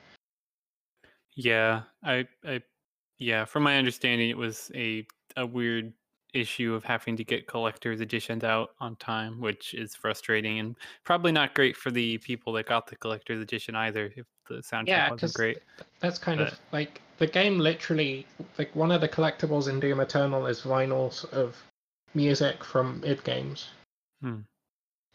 [1.35, 2.63] Yeah, I I
[3.21, 5.07] yeah, from my understanding it was a
[5.37, 5.93] a weird
[6.33, 11.31] issue of having to get collector's editions out on time, which is frustrating and probably
[11.31, 15.11] not great for the people that got the collector's edition either if the soundtrack Yeah,
[15.11, 15.59] wasn't great.
[16.01, 17.59] That's kind of like the game.
[17.59, 18.27] Literally,
[18.59, 21.63] like one of the collectibles in Doom Eternal is vinyls of
[22.15, 23.69] music from id games.
[24.23, 24.41] Hmm.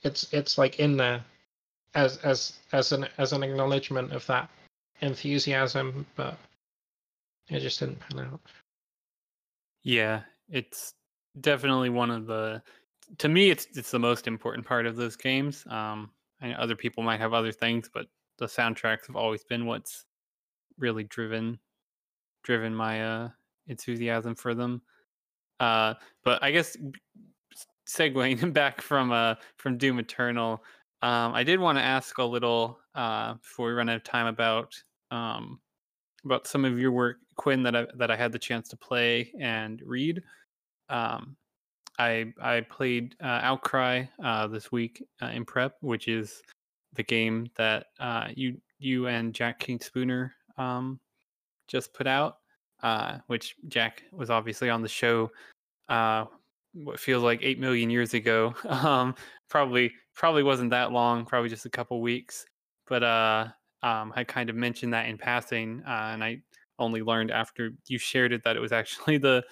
[0.03, 1.23] It's it's like in there
[1.95, 4.49] as as as an as an acknowledgement of that
[5.01, 6.37] enthusiasm, but
[7.49, 8.41] it just didn't pan out.
[9.83, 10.93] Yeah, it's
[11.41, 12.61] definitely one of the
[13.19, 15.65] to me it's it's the most important part of those games.
[15.67, 19.65] Um I know other people might have other things, but the soundtracks have always been
[19.65, 20.05] what's
[20.77, 21.59] really driven
[22.43, 23.29] driven my uh
[23.67, 24.81] enthusiasm for them.
[25.59, 26.75] Uh but I guess
[27.87, 30.63] segueing back from uh from Doom Eternal,
[31.01, 34.27] um I did want to ask a little uh before we run out of time
[34.27, 34.73] about
[35.11, 35.59] um
[36.25, 39.31] about some of your work, Quinn, that I that I had the chance to play
[39.39, 40.21] and read.
[40.89, 41.35] Um,
[41.97, 46.41] I I played uh, Outcry uh, this week uh, in prep, which is
[46.93, 50.99] the game that uh, you you and Jack King Spooner um,
[51.67, 52.37] just put out,
[52.83, 55.31] uh, which Jack was obviously on the show.
[55.87, 56.25] Uh,
[56.73, 58.53] what feels like eight million years ago.
[58.65, 59.15] Um,
[59.49, 61.25] probably probably wasn't that long.
[61.25, 62.45] Probably just a couple weeks.
[62.87, 63.03] But
[63.85, 66.41] um, I kind of mentioned that in passing, uh, and I
[66.79, 69.43] only learned after you shared it that it was actually the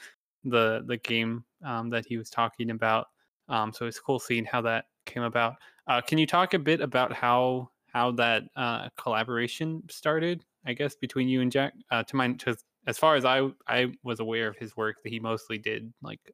[0.44, 3.08] the the game um, that he was talking about.
[3.48, 5.56] Um, so it's cool seeing how that came about.
[5.88, 10.44] Uh, can you talk a bit about how how that uh, collaboration started?
[10.66, 11.74] I guess between you and Jack.
[11.92, 15.10] Uh, to my to, as far as I I was aware of his work, that
[15.10, 16.34] he mostly did like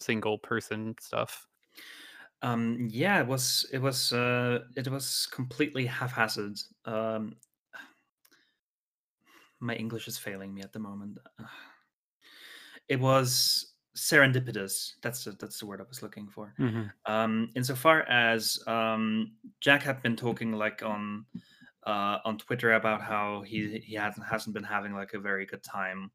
[0.00, 1.48] single person stuff.
[2.42, 6.58] Um, yeah, it was it was uh, it was completely haphazard.
[6.84, 7.36] Um,
[9.60, 11.18] my English is failing me at the moment.
[12.88, 14.94] It was serendipitous.
[15.02, 16.52] That's a, that's the word I was looking for.
[16.58, 17.12] Mm-hmm.
[17.12, 21.24] Um, insofar as um, Jack had been talking like on
[21.86, 25.62] uh, on Twitter about how he he hasn't hasn't been having like a very good
[25.62, 26.10] time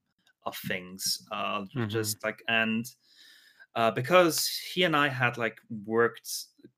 [0.46, 1.26] of things.
[1.32, 1.90] Uh, Mhm.
[1.90, 2.86] Just like and
[3.76, 6.30] uh, because he and I had like worked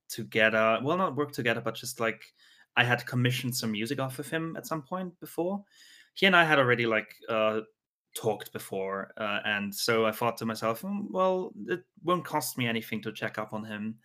[0.10, 0.80] together.
[0.84, 2.22] Well, not worked together, but just like
[2.76, 5.64] I had commissioned some music off of him at some point before.
[6.14, 7.62] He and I had already like uh,
[8.16, 12.68] talked before, uh, and so I thought to myself, "Hmm, well, it won't cost me
[12.68, 13.98] anything to check up on him.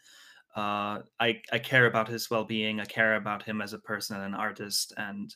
[0.57, 2.81] Uh, I I care about his well being.
[2.81, 5.35] I care about him as a person and an artist, and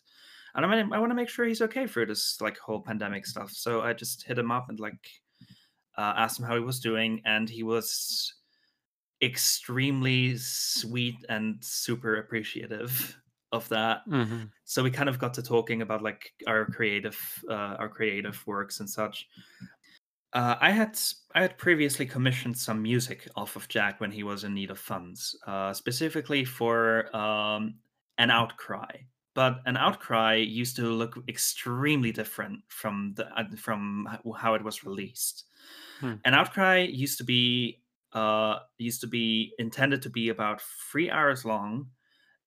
[0.55, 3.27] and I mean, I want to make sure he's okay through this like whole pandemic
[3.27, 3.51] stuff.
[3.51, 4.99] So I just hit him up and like
[6.01, 8.33] uh, asked him how he was doing, and he was
[9.23, 13.19] extremely sweet and super appreciative
[13.53, 14.09] of that.
[14.09, 14.45] Mm-hmm.
[14.65, 17.19] so we kind of got to talking about like our creative
[17.51, 19.29] uh, our creative works and such.
[20.33, 20.97] Uh, i had
[21.35, 24.79] i had previously commissioned some music off of jack when he was in need of
[24.79, 27.75] funds uh, specifically for um,
[28.19, 28.95] an outcry.
[29.35, 34.85] But an outcry used to look extremely different from the uh, from how it was
[34.85, 35.45] released
[36.01, 36.15] Hmm.
[36.25, 41.45] an outcry used to be uh, used to be intended to be about three hours
[41.45, 41.87] long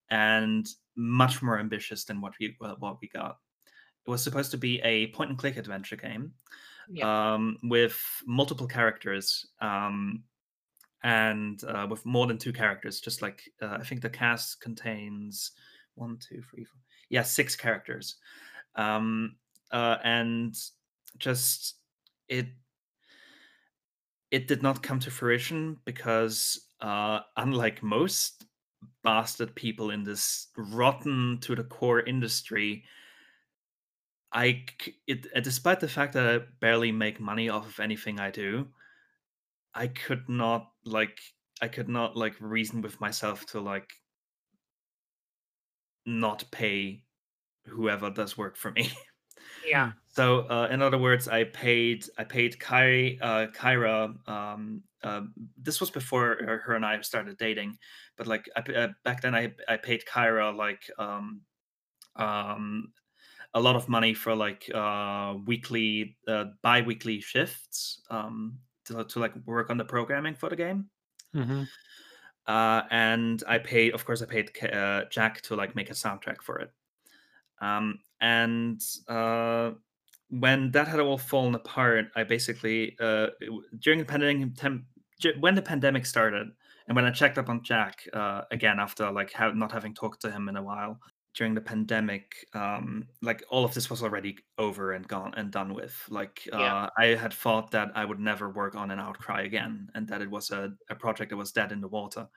[0.10, 3.38] and much more ambitious than what we uh, what we got.
[4.06, 6.34] It was supposed to be a point and click adventure game
[7.02, 10.23] um, with multiple characters um,
[11.04, 12.99] and uh, with more than two characters.
[12.99, 15.52] Just like uh, I think the cast contains
[15.95, 18.15] one, two, three, four, yeah, six characters,
[18.76, 19.36] um,
[19.71, 20.56] uh, and
[21.17, 21.76] just
[22.28, 22.47] it
[24.34, 28.46] it did not come to fruition because uh, unlike most
[29.04, 32.84] bastard people in this rotten to the core industry
[34.34, 34.65] i
[35.08, 38.67] it uh, despite the fact that i barely make money off of anything i do
[39.76, 41.19] i could not like
[41.62, 43.93] i could not like reason with myself to like
[46.06, 47.04] not pay
[47.67, 48.91] whoever does work for me
[49.65, 49.91] Yeah.
[50.10, 54.15] So, uh, in other words, I paid I paid Kai uh, Kyra.
[54.28, 57.78] Um, um, this was before her, her and I started dating,
[58.17, 61.41] but like I, uh, back then, I I paid Kyra like um,
[62.15, 62.93] um,
[63.54, 69.34] a lot of money for like uh, weekly, uh, bi-weekly shifts um, to to like
[69.45, 70.89] work on the programming for the game.
[71.36, 71.63] Mm-hmm.
[72.45, 76.41] Uh, and I paid, of course, I paid uh, Jack to like make a soundtrack
[76.41, 76.71] for it.
[77.62, 79.72] Um, and uh,
[80.30, 83.28] when that had all fallen apart, I basically uh,
[83.80, 84.50] during the pandemic,
[85.40, 86.48] when the pandemic started,
[86.88, 90.22] and when I checked up on Jack uh, again after like ha- not having talked
[90.22, 90.98] to him in a while
[91.36, 95.74] during the pandemic, um, like all of this was already over and gone and done
[95.74, 95.96] with.
[96.10, 96.90] Like uh, Yeah.
[96.98, 100.30] I had thought that I would never work on an Outcry again, and that it
[100.30, 102.28] was a, a project that was dead in the water.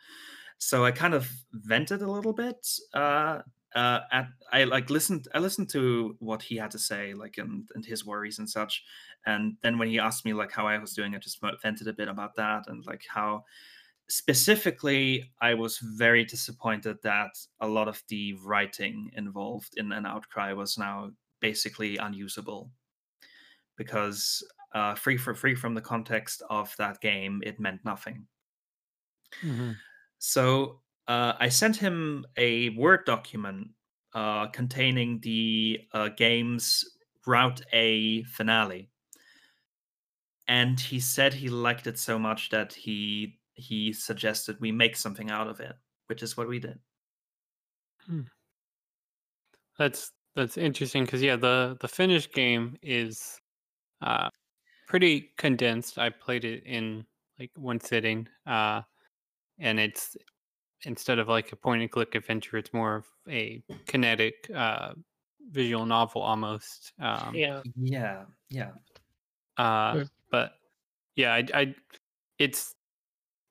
[0.59, 2.67] So I kind of vented a little bit.
[2.95, 3.43] Uh,
[3.77, 5.29] uh, at I like listened.
[5.35, 8.83] I listened to what he had to say, like and and his worries and such.
[9.27, 11.93] And then when he asked me like how I was doing, I just vented a
[11.93, 13.45] bit about that and like how
[14.09, 20.53] specifically I was very disappointed that a lot of the writing involved in an outcry
[20.53, 21.11] was now
[21.41, 22.71] basically unusable
[23.77, 24.43] because
[24.75, 28.27] uh, free for free from the context of that game, it meant nothing.
[29.45, 29.73] Mm-hmm.
[30.19, 33.69] So uh, I sent him a Word document
[34.15, 36.85] uh, containing the uh, game's
[37.27, 38.89] Route A finale,
[40.49, 45.31] and he said he liked it so much that he he suggested we make something
[45.31, 45.75] out of it,
[46.07, 46.79] which is what we did.
[49.79, 53.41] That's that's interesting because yeah, the the finished game is
[54.03, 54.29] uh
[54.89, 55.99] pretty condensed.
[55.99, 57.07] I played it in
[57.39, 58.83] like one sitting, uh,
[59.59, 60.17] and it's
[60.85, 64.93] instead of like a point and click adventure, it's more of a kinetic uh
[65.51, 66.93] visual novel almost.
[67.01, 67.63] Um, Yeah.
[67.77, 68.71] Yeah, yeah.
[69.57, 70.11] Uh, Good.
[70.31, 70.53] but
[71.15, 71.75] yeah, I, I
[72.39, 72.75] it's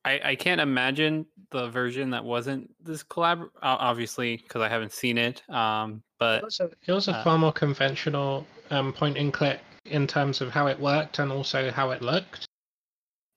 [0.03, 3.49] I, I can't imagine the version that wasn't this collab.
[3.63, 5.41] Obviously, because I haven't seen it.
[5.49, 9.33] Um, It but was a, it was a uh, far more conventional um, point and
[9.33, 12.45] click in terms of how it worked and also how it looked.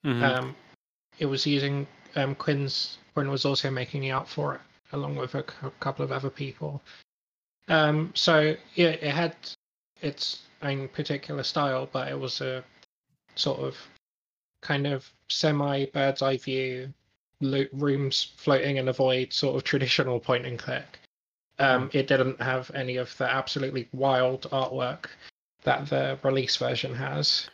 [0.05, 0.23] mhm.
[0.23, 0.57] Um,
[1.19, 1.87] it was using
[2.19, 2.99] um, Quinn's.
[3.15, 4.61] Quinn was also making the art for it,
[4.93, 6.83] along with a cou- couple of other people.
[7.69, 9.37] Um, so yeah, it had
[10.03, 12.65] its own particular style, but it was a
[13.35, 13.77] sort of
[14.63, 16.93] kind of semi bird's eye view,
[17.41, 20.99] rooms floating in a void, sort of traditional point and click.
[21.59, 25.07] Um, it didn't have any of the absolutely wild artwork
[25.65, 27.49] that the release version has.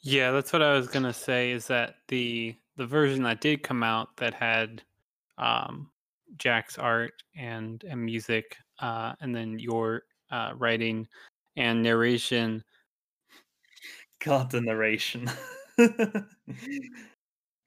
[0.00, 1.50] Yeah, that's what I was gonna say.
[1.50, 4.82] Is that the the version that did come out that had
[5.36, 5.90] um,
[6.38, 11.06] Jack's art and and music, uh, and then your uh, writing
[11.56, 12.64] and narration.
[14.24, 15.30] God, the narration.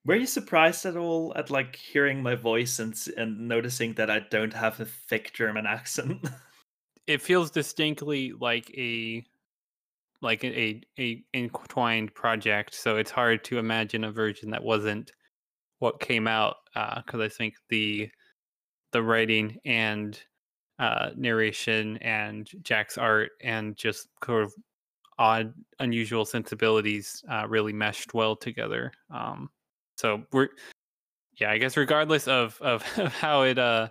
[0.04, 4.22] Were you surprised at all at like hearing my voice and and noticing that I
[4.32, 6.28] don't have a thick German accent?
[7.08, 9.26] It feels distinctly like a
[10.22, 15.12] like a, a entwined project, so it's hard to imagine a version that wasn't
[15.80, 16.58] what came out.
[16.74, 18.10] Because I think the
[18.92, 20.20] the writing and
[20.80, 24.54] uh, narration and Jack's art and just sort of
[25.20, 28.92] odd, unusual sensibilities uh, really meshed well together.
[29.14, 29.50] Um,
[29.98, 30.50] so we're,
[31.40, 32.82] yeah, I guess regardless of of
[33.14, 33.90] how it uh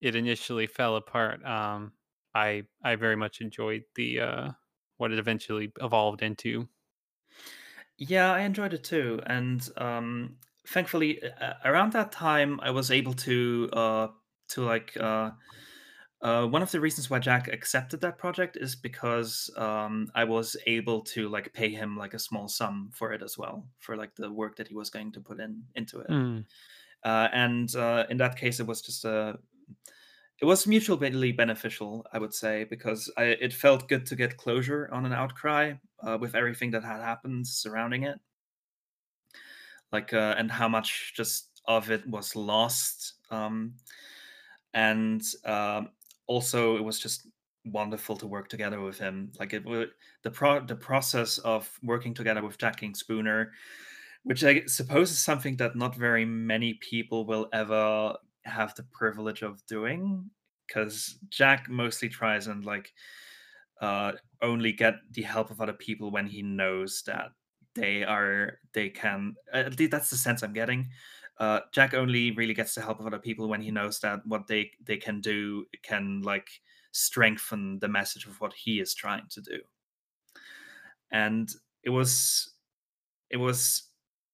[0.00, 1.92] it initially fell apart, um,
[2.34, 4.48] I I very much enjoyed the uh
[5.02, 6.68] what it eventually evolved into.
[7.98, 13.14] Yeah, I enjoyed it too, and um, thankfully, uh, around that time, I was able
[13.14, 14.08] to uh,
[14.48, 15.32] to like uh,
[16.22, 20.56] uh, one of the reasons why Jack accepted that project is because um, I was
[20.66, 24.16] able to like pay him like a small sum for it as well for like
[24.16, 26.46] the work that he was going to put in into it, Mm,
[27.04, 29.38] uh, and uh, in that case, it was just a
[30.42, 34.88] it was mutually beneficial, I would say, because I, it felt good to get closure
[34.92, 38.18] on an outcry uh, with everything that had happened surrounding it.
[39.92, 43.74] Like uh, and how much just of it was lost um
[44.74, 45.90] and um
[46.26, 47.28] also it was just
[47.66, 49.30] wonderful to work together with him.
[49.38, 49.62] Like it
[50.24, 53.52] the pro the process of working together with jack king spooner
[54.24, 58.14] which i suppose is something that not very many people will ever
[58.44, 60.30] have the privilege of doing
[60.66, 62.92] because jack mostly tries and like
[63.80, 67.30] uh only get the help of other people when he knows that
[67.74, 70.88] they are they can at least that's the sense i'm getting.
[71.38, 74.46] Uh jack only really gets the help of other people when he knows that what
[74.46, 76.48] they they can do can like
[76.92, 79.58] strengthen the message of what he is trying to do.
[81.10, 81.50] And
[81.82, 82.52] it was
[83.30, 83.88] it was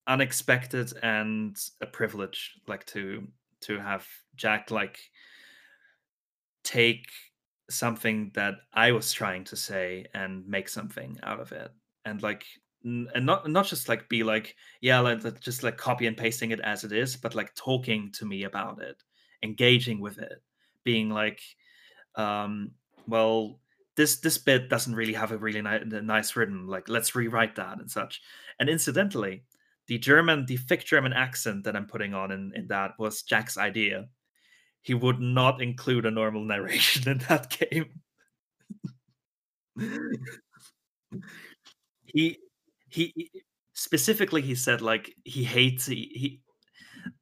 [0.09, 3.27] unexpected and a privilege like to
[3.63, 4.07] to have
[4.37, 4.99] jack like
[6.65, 7.07] take
[7.71, 11.71] something that i was trying to say and make something out of it.
[12.05, 12.45] And like
[12.85, 16.53] and not not just like be like yeah like like, just like copy and pasting
[16.53, 19.03] it as it is but like talking to me about it
[19.43, 20.43] engaging with it
[20.85, 21.43] being like
[22.15, 22.71] um
[23.09, 23.59] well
[23.99, 27.81] this this bit doesn't really have a really ni- nice rhythm like let's rewrite that
[27.81, 28.23] and such.
[28.61, 29.43] And incidentally
[29.89, 33.59] the german the thick german accent that i'm putting on in, in that was jack's
[33.59, 34.07] idea
[34.83, 38.01] he would not include a normal narration in that game
[42.05, 42.39] he
[42.89, 43.31] he
[43.75, 46.41] specifically he said like he hates he, he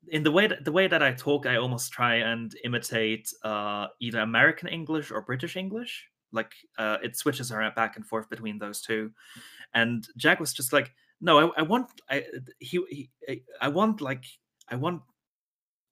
[0.08, 3.88] in the way that the way that I talk, I almost try and imitate uh,
[4.00, 6.08] either American English or British English.
[6.32, 9.10] Like uh, it switches around back and forth between those two.
[9.74, 12.24] And Jack was just like, "No, I, I want I
[12.58, 14.24] he, he I- want like
[14.68, 15.02] I want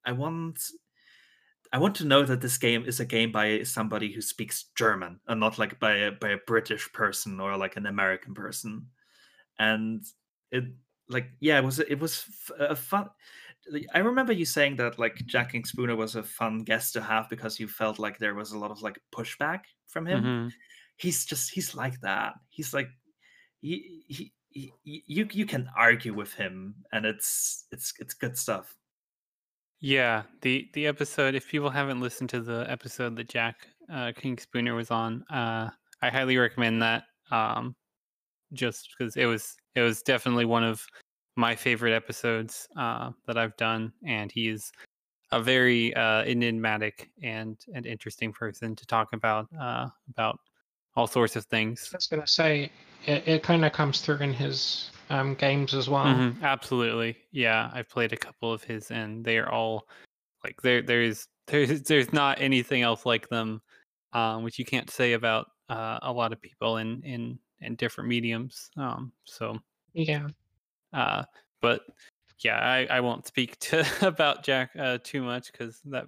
[0.04, 0.58] I want
[1.72, 5.20] I want to know that this game is a game by somebody who speaks German
[5.26, 8.88] and not like by a by a British person or like an American person."
[9.58, 10.04] And
[10.50, 10.64] it
[11.08, 12.26] like yeah, it was it was
[12.58, 13.10] a fun.
[13.94, 17.28] I remember you saying that like Jack and Spooner was a fun guest to have
[17.30, 20.22] because you felt like there was a lot of like pushback from him.
[20.24, 20.52] mhm.
[20.96, 22.34] He's just he's like that.
[22.50, 22.90] He's like
[23.62, 28.76] he, he, he you you can argue with him and it's it's it's good stuff.
[29.80, 31.34] Yeah, the the episode.
[31.34, 35.68] If people haven't listened to the episode that Jack uh, King Spooner was on, uh,
[36.00, 37.04] I highly recommend that.
[37.30, 37.74] Um,
[38.52, 40.86] just because it was it was definitely one of
[41.36, 44.70] my favorite episodes uh, that I've done, and he's
[45.32, 50.38] a very uh, enigmatic and and interesting person to talk about uh, about
[50.96, 51.90] all sorts of things.
[51.92, 52.70] I was gonna say
[53.06, 56.04] it, it kind of comes through in his um, games as well.
[56.06, 57.70] Mhm, absolutely, yeah.
[57.72, 59.86] I've played a couple of his, and they are all
[60.42, 60.82] like there.
[60.82, 63.60] There's there's there's not anything else like them,
[64.12, 68.08] um, which you can't say about uh, a lot of people in in in different
[68.08, 68.70] mediums.
[68.76, 69.58] Um, so
[69.92, 70.28] Yeah.
[70.92, 71.22] uh,
[71.62, 71.82] but
[72.40, 76.06] yeah, I, I won't speak to about Jack uh, too much because that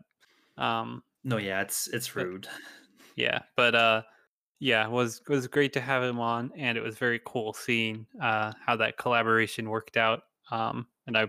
[0.59, 2.49] um No, yeah, it's it's But- rude.
[3.17, 4.03] yeah, but uh
[4.59, 8.07] yeah, it was was great to have him on, and it was very cool seeing
[8.21, 10.23] uh how that collaboration worked out.
[10.51, 11.29] Um, and I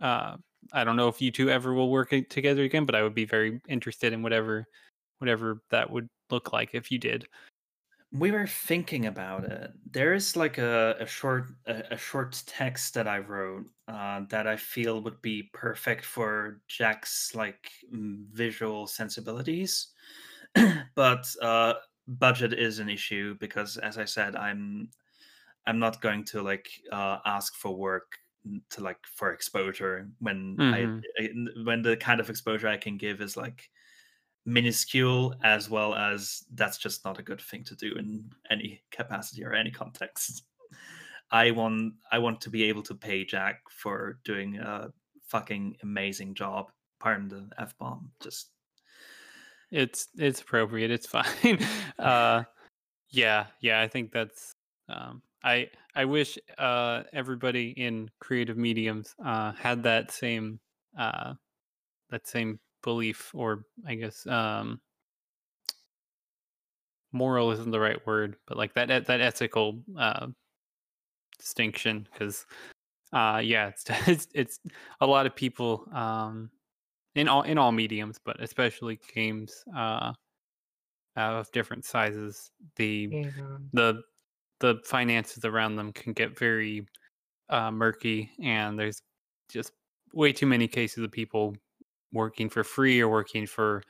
[0.00, 0.36] uh
[0.72, 3.24] I don't know if you two ever will work together again, but I would be
[3.24, 4.66] very interested in whatever
[5.18, 7.26] whatever that would look like if you did.
[8.12, 9.70] We were thinking about it.
[9.90, 14.46] There is like a, a short a, a short text that I wrote uh, that
[14.46, 19.88] I feel would be perfect for Jack's like visual sensibilities,
[20.94, 21.74] but uh,
[22.08, 24.90] budget is an issue because, as I said, I'm
[25.66, 28.18] I'm not going to like uh, ask for work
[28.70, 30.72] to like for exposure when Mhm.
[30.72, 31.30] I, I
[31.64, 33.70] when the kind of exposure I can give is like
[34.44, 39.44] minuscule as well as that's just not a good thing to do in any capacity
[39.44, 40.44] or any context.
[41.30, 44.92] I want I want to be able to pay Jack for doing a
[45.22, 46.72] fucking amazing job.
[47.00, 48.12] Pardon the f bomb.
[48.20, 48.51] Just
[49.72, 50.90] It's it's appropriate.
[50.90, 51.58] It's fine.
[51.98, 52.44] uh,
[53.10, 53.80] yeah, yeah.
[53.80, 54.52] I think that's.
[54.88, 60.60] Um, I I wish uh, everybody in creative mediums uh, had that same
[60.96, 61.34] uh,
[62.10, 64.80] that same belief, or I guess um,
[67.12, 70.26] moral isn't the right word, but like that that ethical uh,
[71.38, 72.06] distinction.
[72.12, 72.44] Because
[73.12, 74.60] uh, yeah, it's, it's it's
[75.00, 76.50] a lot of people um,
[77.14, 79.64] in all in all mediums, but especially games.
[79.74, 80.12] Uh,
[81.16, 83.58] of different sizes, the Yeah.
[83.72, 84.02] the
[84.60, 86.86] the finances around them can get very
[87.50, 89.00] uh, murky, and there's
[89.50, 89.72] just
[90.14, 91.56] way too many cases of people
[92.12, 93.82] working for free or working for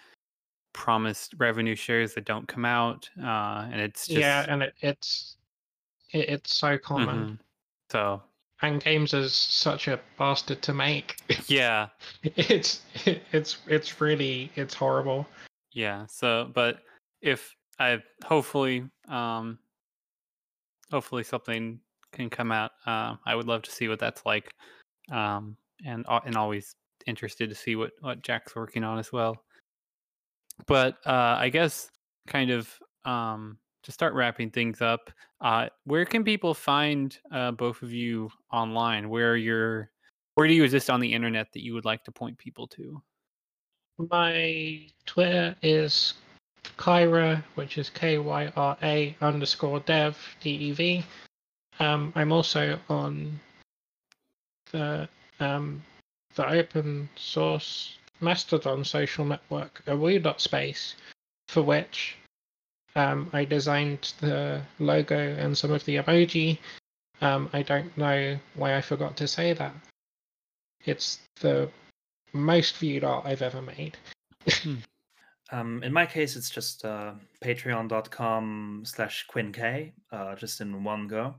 [0.75, 5.37] promised revenue shares that don't come out, uh, and it's just yeah, and it, it's
[6.13, 7.29] it, it's so common.
[7.29, 7.39] Mhm.
[7.91, 8.23] So
[8.63, 11.17] And games is such a bastard to make.
[11.49, 11.89] yeah,
[12.23, 15.27] it's it's it's really it's horrible.
[15.73, 16.07] yeah.
[16.07, 16.79] So, but
[17.21, 19.59] if I hopefully, um,
[20.91, 21.81] hopefully something
[22.13, 22.71] can come out.
[22.87, 24.53] Um, I would love to see what that's like,
[25.11, 29.43] um, and and always interested to see what what Jack's working on as well.
[30.67, 31.91] But uh, I guess
[32.29, 32.69] kind of
[33.05, 35.11] um, to start wrapping things up,
[35.41, 39.09] uh, where can people find uh, both of you online?
[39.09, 39.91] Where you're,
[40.35, 43.03] where do you exist on the internet that you would like to point people to?
[43.99, 46.15] My Twitter is
[46.79, 51.05] Kyra, which is K Y R A underscore dev D E V.
[51.79, 53.39] Um, I'm also on
[54.71, 55.09] the
[55.41, 55.83] um,
[56.35, 60.95] the open source Mastodon social network, awoo.space,
[61.49, 62.17] for which
[62.97, 66.59] um, I designed the logo and some of the emoji.
[67.21, 69.75] Um, I don't know why I forgot to say that.
[70.85, 71.71] It's the
[72.33, 73.97] most viewed art I've ever made.
[75.53, 77.13] Um, in my case, it's just uh,
[77.45, 81.35] patreon.com slash quink, uh, just in one go.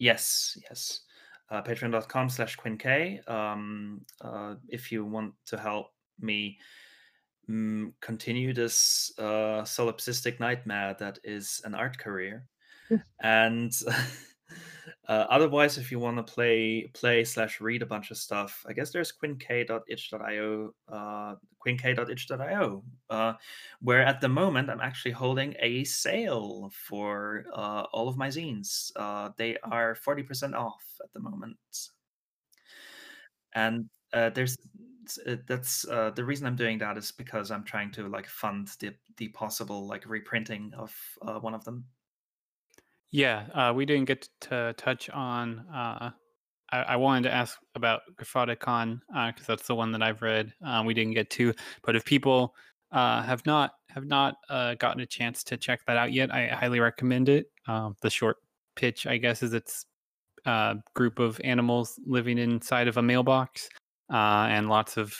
[0.00, 1.02] Yes, yes.
[1.48, 3.30] Uh, patreon.com slash quink.
[3.30, 6.58] Um, uh, if you want to help me
[7.48, 12.46] mm, continue this uh, solipsistic nightmare that is an art career.
[13.20, 13.72] and
[15.08, 18.72] uh, otherwise, if you want to play play slash read a bunch of stuff, I
[18.72, 21.34] guess there's quink.itch.io, uh,
[21.64, 23.32] quink.itch.io, uh,
[23.80, 28.90] where at the moment I'm actually holding a sale for uh, all of my zines.
[28.96, 31.56] Uh, they are 40% off at the moment.
[33.54, 34.56] And uh, there's
[35.46, 38.94] that's uh, the reason I'm doing that is because I'm trying to like fund the
[39.16, 41.84] the possible like reprinting of uh, one of them.
[43.10, 45.60] Yeah, uh, we didn't get to touch on.
[45.72, 46.10] Uh,
[46.72, 50.52] I, I wanted to ask about Graphoticon because that's the one that I've read.
[50.84, 52.54] We didn't get to, but if people
[52.92, 56.48] uh, have not have not uh, gotten a chance to check that out yet, I
[56.48, 57.50] highly recommend it.
[57.66, 58.36] Um, the short
[58.74, 59.86] pitch, I guess, is it's
[60.44, 63.68] a group of animals living inside of a mailbox,
[64.10, 65.14] uh, and lots of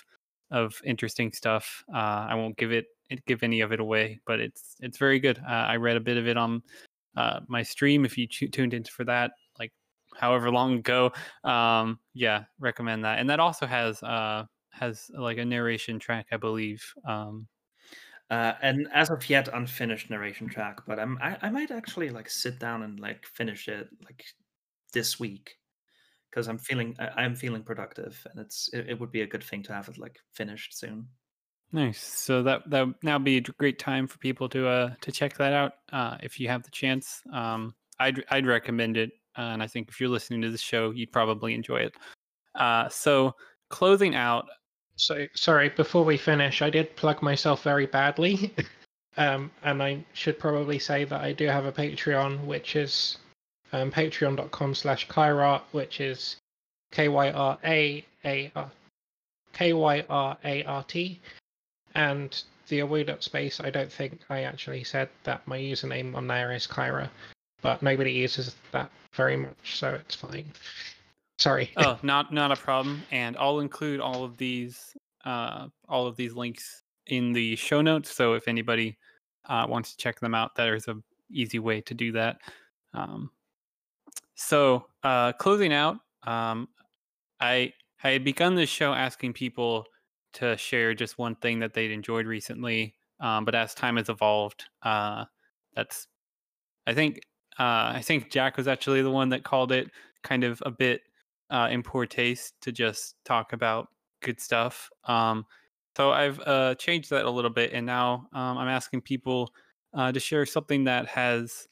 [0.50, 1.84] of interesting stuff.
[1.92, 2.86] Uh, I won't give it
[3.26, 5.38] give any of it away, but it's it's very good.
[5.38, 6.62] Uh, I read a bit of it on
[7.16, 9.72] uh, my stream if you tu- tuned in for that like
[10.14, 11.10] however long ago
[11.44, 16.36] um yeah recommend that and that also has uh has like a narration track i
[16.36, 17.46] believe um
[18.28, 22.28] Uh, and as of yet, unfinished narration track, but I'm I, I might actually like
[22.28, 24.24] sit down and like finish it like
[24.92, 25.54] this week
[26.36, 29.42] because I'm feeling I, I'm feeling productive, and it's it, it would be a good
[29.42, 31.08] thing to have it like finished soon.
[31.72, 32.02] Nice.
[32.02, 35.38] So that that would now be a great time for people to uh to check
[35.38, 37.22] that out uh, if you have the chance.
[37.32, 40.90] Um, I'd I'd recommend it, uh, and I think if you're listening to this show,
[40.90, 41.94] you'd probably enjoy it.
[42.54, 43.34] Uh, so
[43.70, 44.44] closing out.
[44.96, 48.54] So sorry, before we finish, I did plug myself very badly,
[49.16, 53.16] um, and I should probably say that I do have a Patreon, which is
[53.72, 56.36] um, patreon.com/slash Kyra, which is
[56.92, 58.70] K Y R A A R
[59.52, 61.20] K Y R A R T
[61.96, 66.52] and the away space, I don't think I actually said that my username on there
[66.52, 67.08] is Kyra,
[67.62, 70.52] but nobody uses that very much, so it's fine.
[71.38, 71.70] Sorry.
[71.76, 73.02] oh, not not a problem.
[73.10, 78.14] And I'll include all of these uh, all of these links in the show notes.
[78.14, 78.98] So if anybody
[79.48, 80.96] uh, wants to check them out, there's a
[81.30, 82.38] easy way to do that.
[82.94, 83.30] Um,
[84.36, 86.68] so uh, closing out, um,
[87.40, 87.72] I
[88.04, 89.86] I had begun this show asking people
[90.34, 92.94] to share just one thing that they'd enjoyed recently.
[93.18, 95.24] Um, but as time has evolved, uh,
[95.74, 96.06] that's
[96.86, 97.20] I think
[97.58, 99.90] uh, I think Jack was actually the one that called it
[100.22, 101.00] kind of a bit
[101.50, 103.88] uh, in poor taste to just talk about
[104.22, 104.90] good stuff.
[105.04, 105.46] Um,
[105.96, 109.50] so I've uh, changed that a little bit, and now um, I'm asking people
[109.94, 111.66] uh, to share something that has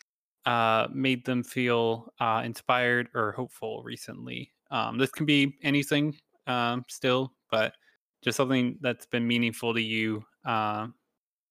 [0.46, 4.52] uh, made them feel uh, inspired or hopeful recently.
[4.70, 6.16] Um, this can be anything
[6.46, 7.74] um, still, but
[8.22, 10.88] just something that's been meaningful to you uh,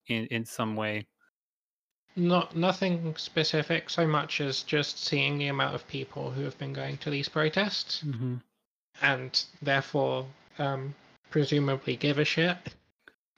[0.08, 1.08] in in some way.
[2.16, 6.74] Not nothing specific so much as just seeing the amount of people who have been
[6.74, 8.36] going to these protests, mm-hmm.
[9.02, 10.26] and therefore
[10.60, 10.94] um,
[11.32, 12.58] presumably give a shit.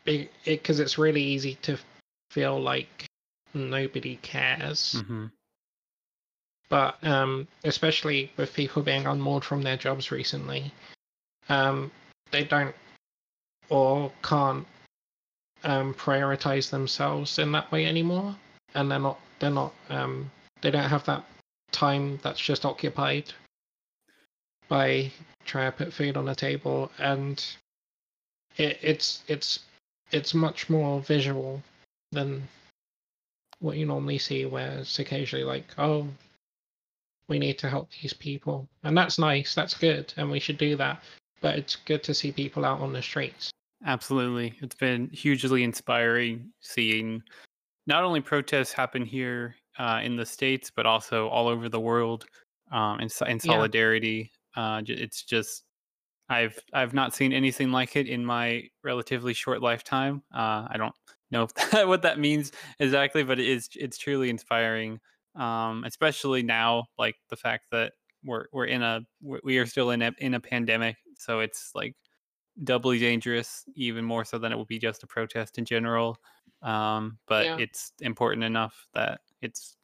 [0.04, 1.80] Because it, it's really easy to
[2.30, 3.08] feel like
[3.54, 4.96] nobody cares.
[4.98, 5.28] Mm-hmm.
[6.70, 10.72] But um, especially with people being unmoored from their jobs recently,
[11.50, 11.92] um,
[12.32, 12.76] they don't
[13.70, 14.66] or can't
[15.64, 18.36] um, prioritize themselves in that way anymore,
[18.74, 21.24] and they're not they're not um, they don't have that
[21.72, 23.34] time that's just occupied
[24.68, 25.12] by
[25.46, 27.46] trying to put food on the table, and
[28.58, 29.60] it, it's it's
[30.12, 31.62] it's much more visual
[32.12, 32.48] than
[33.60, 36.08] what you normally see, where it's occasionally like, oh,
[37.28, 40.76] we need to help these people, and that's nice, that's good, and we should do
[40.78, 41.04] that.
[41.42, 43.52] But it's good to see people out on the streets.
[43.86, 44.54] Absolutely.
[44.62, 47.22] It's been hugely inspiring seeing
[47.88, 52.26] not only protests happen here uh, in the States, but also all over the world
[52.72, 54.32] um, in, in solidarity.
[54.58, 54.78] Yeah.
[54.78, 55.64] Uh, it's just,
[56.30, 60.24] I've I've not seen anything like it in my relatively short lifetime.
[60.34, 60.96] Uh, I don't
[61.30, 65.00] know that, what that means exactly, but it is it's truly inspiring,
[65.36, 70.02] um, especially now, like the fact that we're we're in a we are still in
[70.02, 71.96] a in a pandemic, so it's like
[72.64, 76.18] doubly dangerous, even more so than it would be just a protest in general.
[76.62, 77.58] Um, but yeah.
[77.60, 79.76] it's important enough that it's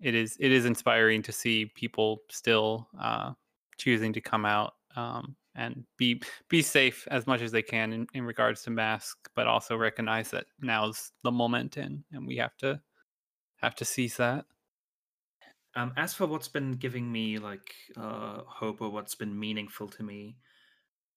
[0.00, 3.32] it is it is inspiring to see people still uh,
[3.78, 8.06] choosing to come out um, and be be safe as much as they can in,
[8.14, 12.56] in regards to masks, but also recognize that now's the moment and and we have
[12.58, 12.80] to
[13.62, 14.44] have to seize that.
[15.76, 20.02] Um, as for what's been giving me like uh, hope or what's been meaningful to
[20.02, 20.38] me,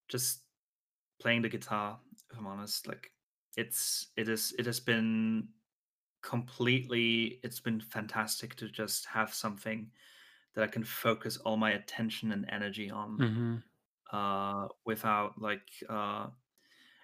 [0.10, 0.42] just
[1.20, 2.00] playing the guitar
[2.32, 3.12] if i'm honest like
[3.58, 5.48] it's it is it has been
[6.22, 9.90] completely it's been fantastic to just have something
[10.56, 14.18] that i can focus all my attention and energy on mm-hmm.
[14.18, 16.28] uh without like uh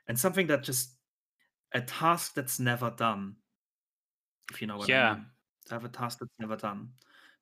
[0.07, 0.91] and something that just
[1.73, 3.35] a task that's never done
[4.51, 5.11] if you know what yeah.
[5.11, 5.25] i mean
[5.65, 6.89] to have a task that's never done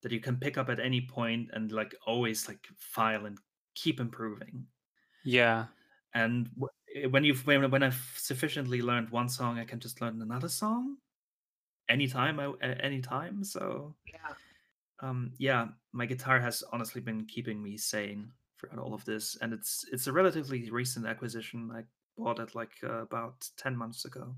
[0.04, 3.38] that you can pick up at any point and like always like file and
[3.74, 4.66] keep improving
[5.26, 5.66] yeah
[6.14, 6.49] and
[6.95, 10.49] eh, when you've when, when I've sufficiently learned one song, I can just learn another
[10.49, 10.97] song
[11.89, 13.43] anytime, I, anytime.
[13.43, 14.34] So yeah,
[14.99, 19.54] um, yeah, my guitar has honestly been keeping me sane throughout all of this, and
[19.54, 21.72] it's it's a relatively recent acquisition.
[21.74, 21.84] I
[22.18, 24.36] bought it like uh, about ten months ago.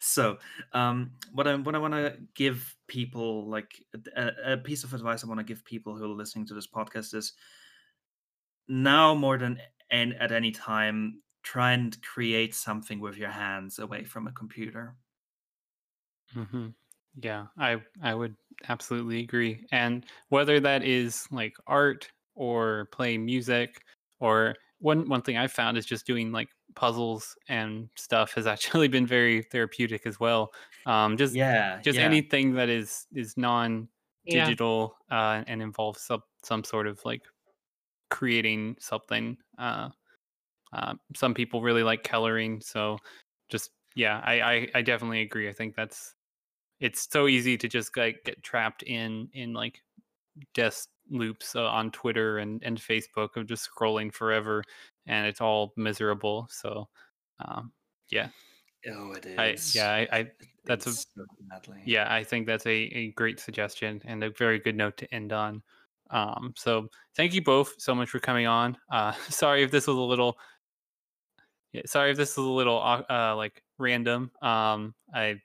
[0.00, 0.38] So,
[0.72, 3.84] um, what I what I want to give people, like
[4.16, 6.66] a, a piece of advice, I want to give people who are listening to this
[6.66, 7.34] podcast is
[8.70, 9.58] now more than
[9.90, 14.94] and at any time try and create something with your hands away from a computer
[16.36, 16.68] mm-hmm.
[17.20, 18.36] yeah i i would
[18.68, 23.82] absolutely agree and whether that is like art or play music
[24.20, 26.48] or one one thing i found is just doing like
[26.80, 30.52] puzzles and stuff has actually been very therapeutic as well.
[30.86, 32.00] Um, just Yeah, just yeah.
[32.00, 33.88] anything that is is non
[34.24, 34.54] Yeah.
[34.54, 37.22] digital uh, and involves some some sort of like
[38.10, 39.36] creating something.
[39.58, 39.90] Uh,
[40.72, 42.98] uh, some people really like coloring, so
[43.50, 45.48] just yeah, I, I I definitely agree.
[45.48, 46.14] I think that's
[46.80, 49.82] it's so easy to just like get trapped in in like
[50.54, 54.64] death loops uh, on Twitter and and Facebook of just scrolling forever,
[55.06, 56.48] and it's all miserable.
[56.50, 56.88] So
[57.40, 57.72] um,
[58.10, 58.30] yeah,
[58.86, 60.32] Oh, it I yeah I, I
[60.66, 61.26] that's a- so
[61.84, 65.32] yeah, I think that's a, a great suggestion and a very good note to end
[65.32, 65.62] on.
[66.10, 68.76] Um, so thank you both so much for coming on.
[68.90, 70.38] Uh, sorry if this was a little,
[71.72, 74.32] yeah, sorry if this was a little uh, like random.
[74.42, 75.40] Um, I,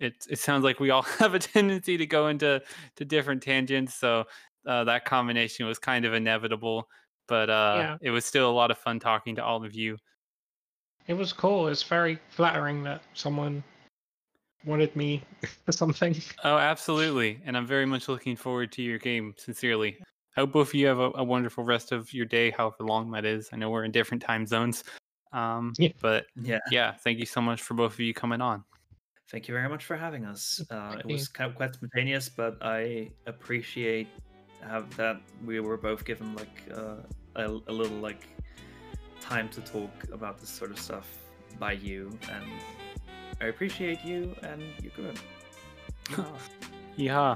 [0.00, 2.62] it it sounds like we all have a tendency to go into
[2.96, 4.24] to different tangents, so
[4.66, 6.88] uh, that combination was kind of inevitable.
[7.26, 7.96] But uh, Yeah.
[8.00, 9.96] it was still a lot of fun talking to all of you.
[11.06, 11.68] It was cool.
[11.68, 13.62] It's very flattering that someone
[14.64, 15.22] wanted me
[15.64, 16.16] for something.
[16.44, 17.40] Oh, absolutely.
[17.44, 19.98] And I'm very much looking forward to your game, sincerely.
[20.36, 23.10] I hope both of you have a, a wonderful rest of your day, however long
[23.12, 23.50] that is.
[23.52, 24.84] I know we're in different time zones.
[25.32, 25.90] Um, Yeah.
[26.00, 26.58] But Yeah.
[26.70, 28.64] yeah, thank you so much for both of you coming on.
[29.30, 30.62] Thank you very much for having us.
[30.70, 34.08] Uh, it was kind of quite spontaneous, but I appreciate
[34.68, 36.96] have that we were both given like uh,
[37.36, 38.26] a, a little like
[39.20, 41.08] time to talk about this sort of stuff
[41.58, 42.44] by you, and
[43.40, 45.18] I appreciate you, and you're good.
[46.96, 47.34] Yeah,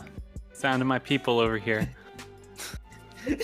[0.52, 1.92] sound of my people over here.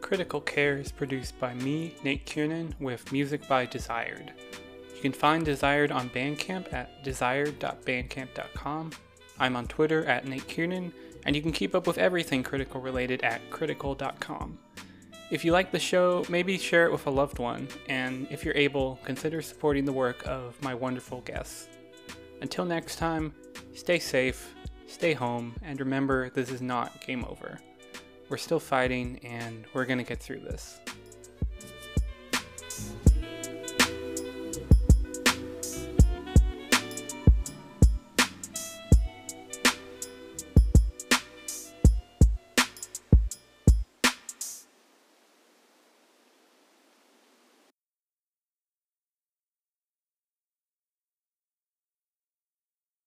[0.00, 4.32] Critical Care is produced by me, Nate Kiernan, with music by Desired.
[4.96, 8.90] You can find Desired on Bandcamp at desired.bandcamp.com.
[9.38, 10.92] I'm on Twitter at Nate Kiernan,
[11.24, 14.58] and you can keep up with everything critical related at critical.com.
[15.30, 18.56] If you like the show, maybe share it with a loved one, and if you're
[18.56, 21.68] able, consider supporting the work of my wonderful guests.
[22.42, 23.34] Until next time,
[23.74, 24.54] stay safe,
[24.86, 27.58] stay home, and remember this is not game over.
[28.28, 30.78] We're still fighting, and we're gonna get through this.